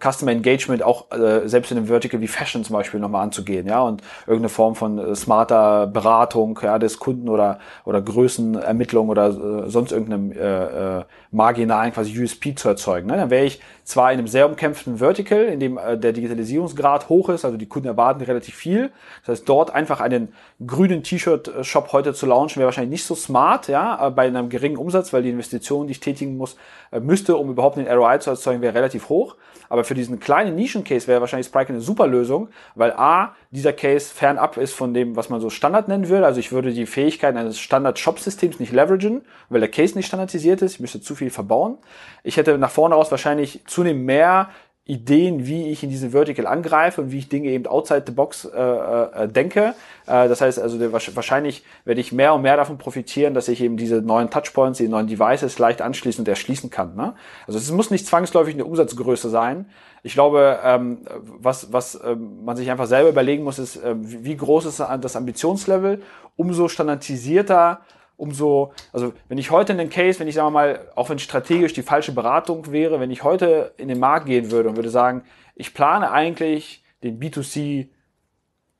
[0.00, 3.80] Customer Engagement auch äh, selbst in einem Vertical wie Fashion zum Beispiel nochmal anzugehen, ja,
[3.80, 9.28] und irgendeine Form von äh, smarter Beratung ja, des Kunden oder, oder Größenermittlung oder
[9.66, 13.08] äh, sonst irgendeinem äh, äh, marginalen quasi USP zu erzeugen.
[13.08, 13.16] Ne?
[13.16, 17.30] Dann wäre ich zwar in einem sehr umkämpften Vertical, in dem äh, der Digitalisierungsgrad hoch
[17.30, 18.92] ist, also die Kunden erwarten relativ viel.
[19.24, 20.32] Das heißt, dort einfach einen
[20.66, 25.12] grünen T-Shirt-Shop heute zu launchen, wäre wahrscheinlich nicht so smart, ja, bei einem geringen Umsatz,
[25.12, 26.56] weil die Investition, die ich tätigen muss,
[26.90, 29.36] äh, müsste, um überhaupt den ROI zu erzeugen, wäre relativ hoch.
[29.68, 34.12] Aber für diesen kleinen Nischen-Case wäre wahrscheinlich Spryker eine super Lösung, weil A, dieser Case
[34.12, 36.26] fernab ist von dem, was man so Standard nennen würde.
[36.26, 40.74] Also ich würde die Fähigkeiten eines Standard-Shop-Systems nicht leveragen, weil der Case nicht standardisiert ist.
[40.74, 41.78] Ich müsste zu viel verbauen.
[42.22, 44.50] Ich hätte nach vorne raus wahrscheinlich zunehmend mehr
[44.92, 48.44] Ideen, wie ich in diese Vertical angreife und wie ich Dinge eben outside the box
[48.44, 49.74] äh, äh, denke.
[50.06, 53.62] Äh, das heißt also, der, wahrscheinlich werde ich mehr und mehr davon profitieren, dass ich
[53.62, 56.94] eben diese neuen Touchpoints, die neuen Devices leicht anschließen und erschließen kann.
[56.94, 57.14] Ne?
[57.46, 59.64] Also es muss nicht zwangsläufig eine Umsatzgröße sein.
[60.02, 64.36] Ich glaube, ähm, was, was ähm, man sich einfach selber überlegen muss, ist, äh, wie
[64.36, 66.02] groß ist das Ambitionslevel?
[66.36, 67.80] Umso standardisierter
[68.16, 71.72] umso, also wenn ich heute in den Case, wenn ich sage mal, auch wenn strategisch
[71.72, 75.22] die falsche Beratung wäre, wenn ich heute in den Markt gehen würde und würde sagen,
[75.54, 77.88] ich plane eigentlich den B2C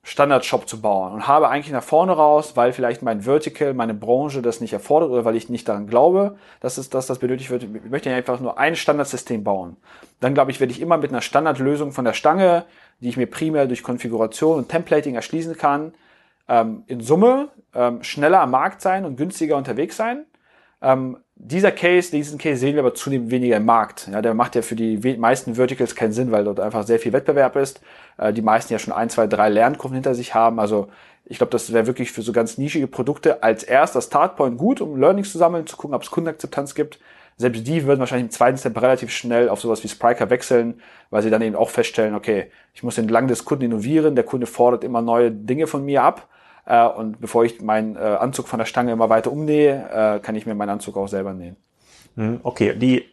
[0.05, 4.43] Standard-Shop zu bauen und habe eigentlich nach vorne raus, weil vielleicht mein Vertical, meine Branche
[4.43, 7.63] das nicht erfordert oder weil ich nicht daran glaube, dass, es, dass das benötigt wird.
[7.63, 9.77] Ich möchte einfach nur ein Standardsystem bauen.
[10.19, 12.65] Dann glaube ich, werde ich immer mit einer Standardlösung von der Stange,
[12.99, 15.95] die ich mir primär durch Konfiguration und Templating erschließen kann,
[16.49, 20.27] ähm, in Summe ähm, schneller am Markt sein und günstiger unterwegs sein.
[20.81, 24.09] Ähm, dieser Case, diesen Case sehen wir aber zunehmend weniger im Markt.
[24.13, 27.13] Ja, der macht ja für die meisten Verticals keinen Sinn, weil dort einfach sehr viel
[27.13, 27.81] Wettbewerb ist.
[28.19, 30.61] Äh, die meisten ja schon ein, zwei, drei Lernkurven hinter sich haben.
[30.61, 30.89] Also
[31.25, 34.99] ich glaube, das wäre wirklich für so ganz nischige Produkte als erster Startpoint gut, um
[34.99, 36.99] Learnings zu sammeln, zu gucken, ob es Kundenakzeptanz gibt.
[37.37, 41.23] selbst die würden wahrscheinlich im zweiten Step relativ schnell auf sowas wie Spriker wechseln, weil
[41.23, 44.85] sie dann eben auch feststellen, okay, ich muss entlang des Kunden innovieren, der Kunde fordert
[44.85, 46.29] immer neue Dinge von mir ab.
[46.67, 50.35] Äh, und bevor ich meinen äh, Anzug von der Stange immer weiter umnähe, äh, kann
[50.35, 51.57] ich mir meinen Anzug auch selber nähen.
[52.17, 53.05] Hm, okay, die,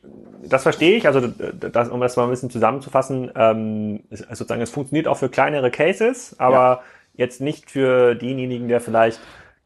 [0.44, 1.08] das verstehe ich.
[1.08, 5.72] Also, das, um das mal ein bisschen zusammenzufassen, ähm, sozusagen, es funktioniert auch für kleinere
[5.72, 6.82] Cases, aber ja.
[7.14, 9.20] jetzt nicht für denjenigen, der vielleicht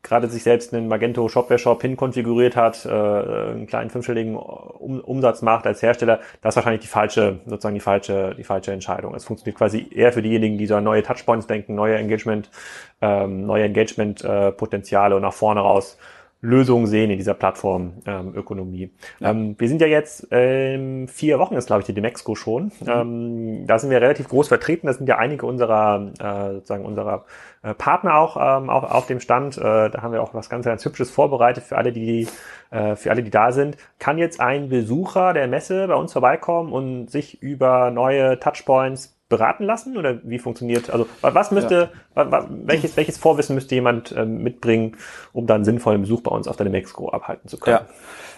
[0.03, 5.41] gerade sich selbst einen Magento Shopware Shop hinkonfiguriert hat, äh, einen kleinen fünfstelligen um Umsatz
[5.41, 9.15] macht als Hersteller, das ist wahrscheinlich die falsche, sozusagen die falsche, die falsche Entscheidung.
[9.15, 12.49] Es funktioniert quasi eher für diejenigen, die so an neue Touchpoints denken, neue Engagement,
[13.01, 15.97] ähm, neue Engagement-Potenziale äh, und nach vorne raus
[16.43, 18.91] Lösungen sehen in dieser Plattformökonomie.
[19.21, 22.65] Ähm, ähm, wir sind ja jetzt ähm, vier Wochen ist, glaube ich, die Demexco schon.
[22.81, 22.87] Mhm.
[22.87, 24.87] Ähm, da sind wir relativ groß vertreten.
[24.87, 27.23] Da sind ja einige unserer äh, sozusagen unserer
[27.61, 29.57] äh, Partner auch ähm, auf, auf dem Stand.
[29.57, 32.27] Äh, da haben wir auch was ganz, ganz Hübsches vorbereitet für alle, die
[32.71, 33.77] äh, für alle, die da sind.
[33.99, 39.63] Kann jetzt ein Besucher der Messe bei uns vorbeikommen und sich über neue Touchpoints beraten
[39.63, 40.89] lassen oder wie funktioniert?
[40.89, 42.47] Also was müsste, ja.
[42.49, 44.97] welches, welches Vorwissen müsste jemand ähm, mitbringen,
[45.31, 47.77] um dann sinnvollen Besuch bei uns auf der Mexiko abhalten zu können?
[47.77, 47.93] Ja,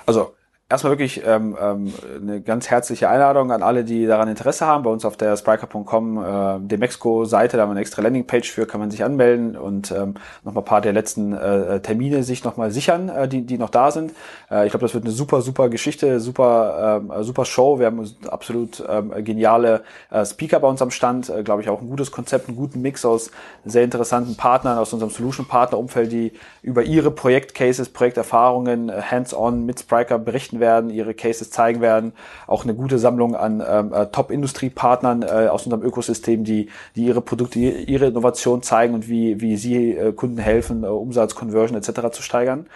[0.05, 0.34] also
[0.67, 4.83] erstmal wirklich ähm, ähm, eine ganz herzliche Einladung an alle, die daran Interesse haben.
[4.83, 8.79] Bei uns auf der Spriker.com, äh, Demexco-Seite, da haben wir eine extra Landingpage für, kann
[8.79, 13.09] man sich anmelden und ähm, nochmal ein paar der letzten äh, Termine sich nochmal sichern,
[13.09, 14.13] äh, die, die noch da sind.
[14.49, 17.77] Äh, ich glaube, das wird eine super, super Geschichte, super, ähm, super Show.
[17.77, 21.81] Wir haben absolut ähm, geniale äh, Speaker bei uns am Stand, äh, glaube ich, auch
[21.81, 23.29] ein gutes Konzept, einen guten Mix aus
[23.65, 30.17] sehr interessanten Partnern aus unserem Solution-Partner-Umfeld, die über ihre Projektcases, Projekterfahrungen äh, hands-on mit Spriker
[30.17, 32.13] berichten berichten werden, ihre Cases zeigen werden,
[32.47, 37.21] auch eine gute Sammlung an ähm, äh, Top-Industriepartnern äh, aus unserem Ökosystem, die, die ihre
[37.21, 42.11] Produkte, ihre Innovation zeigen und wie, wie sie äh, Kunden helfen, äh, Umsatz, Conversion etc.
[42.11, 42.67] zu steigern.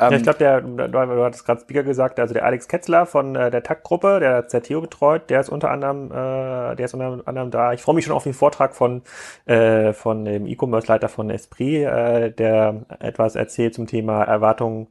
[0.00, 3.06] ja, ich ähm, glaube, der, du, du hattest gerade Speaker gesagt, also der Alex Ketzler
[3.06, 7.26] von äh, der TAC-Gruppe, der Zerteo betreut, der ist unter anderem, äh, der ist unter
[7.26, 7.72] anderem da.
[7.72, 9.02] Ich freue mich schon auf den Vortrag von,
[9.46, 14.88] äh, von dem E-Commerce-Leiter von Esprit, äh, der etwas erzählt zum Thema Erwartungen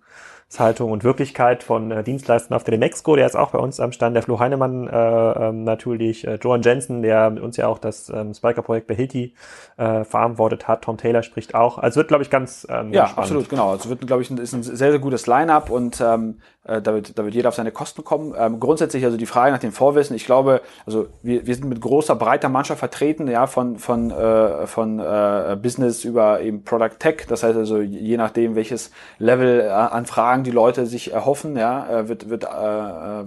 [0.60, 3.16] Haltung und Wirklichkeit von äh, Dienstleistern auf der Demexco.
[3.16, 4.16] Der ist auch bei uns am Stand.
[4.16, 8.10] Der Flo Heinemann äh, ähm, natürlich, äh, Joan Jensen, der mit uns ja auch das
[8.10, 9.34] ähm, Spiker-Projekt bei Hilti
[9.78, 10.84] äh, verantwortet hat.
[10.84, 11.78] Tom Taylor spricht auch.
[11.78, 13.72] Also wird, glaube ich, ganz ähm, Ja, ganz absolut, genau.
[13.72, 16.94] Also wird, glaube ich, ein, ist ein sehr, sehr gutes Line-up und ähm, äh, da,
[16.94, 18.36] wird, da wird jeder auf seine Kosten kommen.
[18.38, 20.16] Ähm, grundsätzlich also die Frage nach dem Vorwissen.
[20.16, 24.68] Ich glaube, also wir, wir sind mit großer, breiter Mannschaft vertreten, ja, von, von, äh,
[24.68, 27.26] von äh, Business über eben Product Tech.
[27.28, 31.90] Das heißt also, je nachdem, welches Level äh, an Fragen die Leute sich erhoffen, ja,
[31.90, 32.48] äh, wird, wird, äh,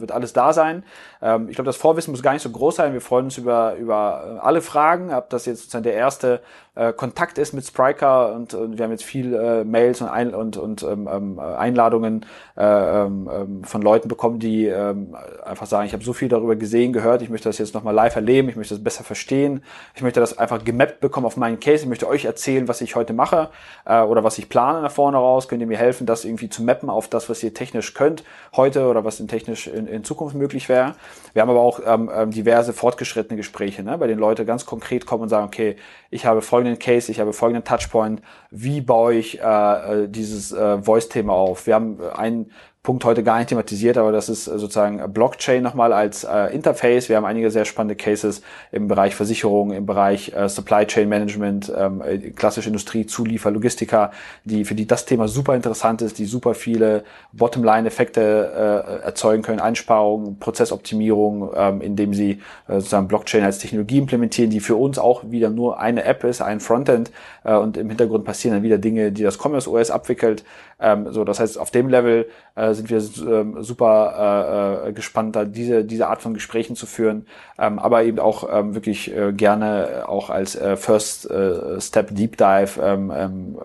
[0.01, 0.85] wird alles da sein.
[1.21, 2.93] Ähm, ich glaube, das Vorwissen muss gar nicht so groß sein.
[2.93, 5.13] Wir freuen uns über, über alle Fragen.
[5.13, 6.41] Ob das jetzt sozusagen der erste
[6.77, 10.35] äh, Kontakt ist mit Spriker und, und wir haben jetzt viel äh, Mails und, ein,
[10.35, 15.87] und, und ähm, ähm Einladungen äh, ähm, ähm, von Leuten bekommen, die ähm, einfach sagen,
[15.87, 18.57] ich habe so viel darüber gesehen, gehört, ich möchte das jetzt nochmal live erleben, ich
[18.57, 19.63] möchte das besser verstehen,
[19.95, 22.97] ich möchte das einfach gemappt bekommen auf meinen Case, ich möchte euch erzählen, was ich
[22.97, 23.51] heute mache
[23.85, 26.63] äh, oder was ich plane nach vorne raus, könnt ihr mir helfen, das irgendwie zu
[26.65, 28.25] mappen auf das, was ihr technisch könnt
[28.57, 30.97] heute oder was in technisch in, in Zukunft möglich wäre.
[31.35, 35.07] Wir haben aber auch ähm, ähm diverse fortgeschrittene Gespräche, ne, bei denen Leute ganz konkret
[35.07, 35.77] kommen und sagen, okay,
[36.11, 39.45] ich habe folgenden Case, ich habe folgenden Touchpoint, wie baue ich äh,
[40.05, 41.67] äh dieses äh, Voice-Thema auf?
[41.67, 42.51] Wir haben einen
[42.85, 47.09] Punkt heute gar nicht thematisiert, aber das ist äh, sozusagen Blockchain nochmal als äh, Interface.
[47.09, 51.73] Wir haben einige sehr spannende Cases im Bereich Versicherung, im Bereich äh, Supply Chain Management,
[51.75, 54.11] ähm, äh, klassische Industrie, Zuliefer, Logistiker,
[54.45, 58.21] die für die das Thema super interessant ist, die super viele Bottomline-Effekte
[59.01, 62.33] äh, erzeugen können, Einsparungen, Prozessoptimierung, ähm, indem sie
[62.69, 66.43] äh, sozusagen Blockchain als Technologie implementieren, die für uns auch wieder nur eine App ist,
[66.43, 67.11] ein Frontend
[67.45, 70.45] äh, und im Hintergrund passieren dann wieder Dinge, die das Commerce OS abwickelt.
[70.81, 75.37] Ähm, so, das heißt, auf dem Level äh, sind wir ähm, super äh, äh, gespannt,
[75.37, 77.27] da diese, diese Art von Gesprächen zu führen,
[77.59, 82.37] ähm, aber eben auch ähm, wirklich äh, gerne auch als äh, First äh, Step Deep
[82.37, 83.59] Dive ähm, ähm,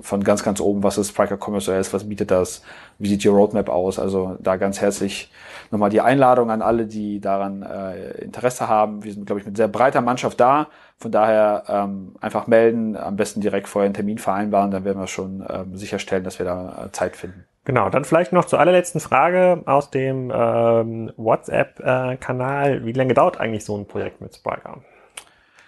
[0.00, 2.62] von ganz, ganz oben, was ist Spriker Commerce OS, was bietet das,
[2.98, 5.30] wie sieht die Roadmap aus, also da ganz herzlich
[5.70, 9.02] nochmal die Einladung an alle, die daran äh, Interesse haben.
[9.04, 10.68] Wir sind, glaube ich, mit sehr breiter Mannschaft da.
[10.98, 15.06] Von daher ähm, einfach melden, am besten direkt vorher einen Termin vereinbaren, dann werden wir
[15.06, 17.44] schon ähm, sicherstellen, dass wir da äh, Zeit finden.
[17.64, 22.74] Genau, dann vielleicht noch zur allerletzten Frage aus dem ähm, WhatsApp-Kanal.
[22.74, 24.82] Äh, Wie lange dauert eigentlich so ein Projekt mit Spriker?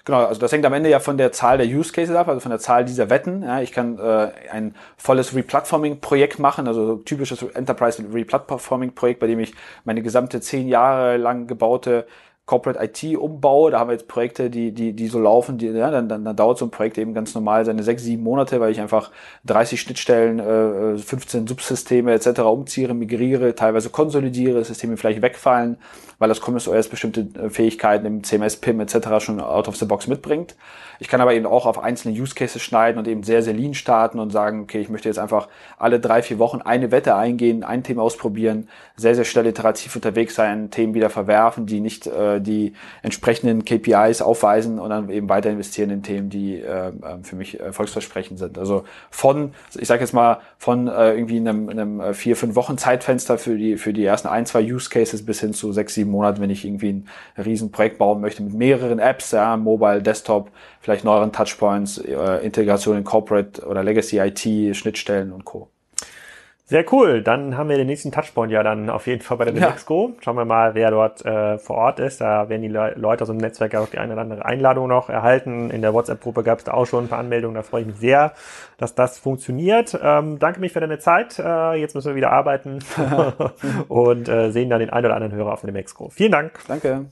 [0.06, 2.38] Genau, also das hängt am Ende ja von der Zahl der Use Cases ab, also
[2.38, 3.42] von der Zahl dieser Wetten.
[3.42, 9.52] Ja, ich kann äh, ein volles Replatforming-Projekt machen, also typisches Enterprise Replatforming-Projekt, bei dem ich
[9.84, 12.06] meine gesamte zehn Jahre lang gebaute
[12.46, 13.70] Corporate IT-Umbau.
[13.70, 16.36] Da haben wir jetzt Projekte, die, die, die so laufen, die, ja, dann, dann, dann
[16.36, 19.10] dauert so ein Projekt eben ganz normal seine sechs, sieben Monate, weil ich einfach
[19.46, 22.40] 30 Schnittstellen, äh, 15 Subsysteme etc.
[22.42, 25.76] umziehe, migriere, teilweise konsolidiere, Systeme vielleicht wegfallen,
[26.18, 29.18] weil das Commerce OS bestimmte äh, Fähigkeiten im CMS, PIM etc.
[29.18, 30.54] schon out of the box mitbringt.
[30.98, 33.74] Ich kann aber eben auch auf einzelne Use Cases schneiden und eben sehr, sehr lean
[33.74, 37.64] starten und sagen, okay, ich möchte jetzt einfach alle drei, vier Wochen eine Wette eingehen,
[37.64, 42.40] ein Thema ausprobieren, sehr, sehr schnell iterativ unterwegs sein, Themen wieder verwerfen, die nicht äh,
[42.40, 42.72] die
[43.02, 47.60] entsprechenden KPIs aufweisen und dann eben weiter investieren in Themen, die äh, ähm, für mich
[47.60, 48.58] erfolgsversprechend sind.
[48.58, 52.78] Also von, ich sage jetzt mal, von äh, irgendwie einem, einem äh, vier, fünf Wochen
[52.78, 56.10] Zeitfenster für die, für die ersten ein, zwei Use Cases bis hin zu sechs, sieben
[56.10, 60.50] Monaten, wenn ich irgendwie ein Riesenprojekt bauen möchte mit mehreren Apps, ja, Mobile, Desktop,
[60.86, 65.68] vielleicht neueren Touchpoints, äh, Integration in Corporate oder Legacy IT, Schnittstellen und Co.
[66.64, 67.22] Sehr cool.
[67.22, 70.12] Dann haben wir den nächsten Touchpoint ja dann auf jeden Fall bei der Demexco.
[70.14, 70.22] Ja.
[70.22, 72.20] Schauen wir mal, wer dort äh, vor Ort ist.
[72.20, 74.86] Da werden die Le Leute aus dem Netzwerk ja auch die eine oder andere Einladung
[74.86, 75.70] noch erhalten.
[75.70, 77.56] In der WhatsApp-Gruppe gab es da auch schon ein paar Anmeldungen.
[77.56, 78.32] Da freue ich mich sehr,
[78.78, 79.98] dass das funktioniert.
[80.00, 81.36] Ähm, danke mich für deine Zeit.
[81.40, 82.78] Äh, jetzt müssen wir wieder arbeiten
[83.88, 86.10] und äh, sehen dann den einen oder anderen Hörer auf der Demexco.
[86.10, 86.60] Vielen Dank.
[86.68, 87.06] Danke.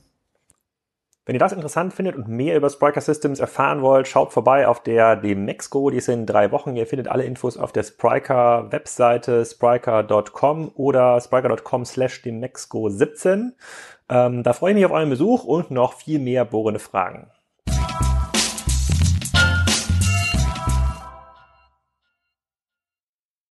[1.27, 4.83] Wenn ihr das interessant findet und mehr über Spriker Systems erfahren wollt, schaut vorbei auf
[4.83, 6.77] der Demexco, die ist in drei Wochen.
[6.77, 13.53] Ihr findet alle Infos auf der Spriker Webseite spriker.com oder spriker.com slash demexco17.
[14.11, 17.31] Ähm, da freue ich mich auf euren Besuch und noch viel mehr bohrende Fragen.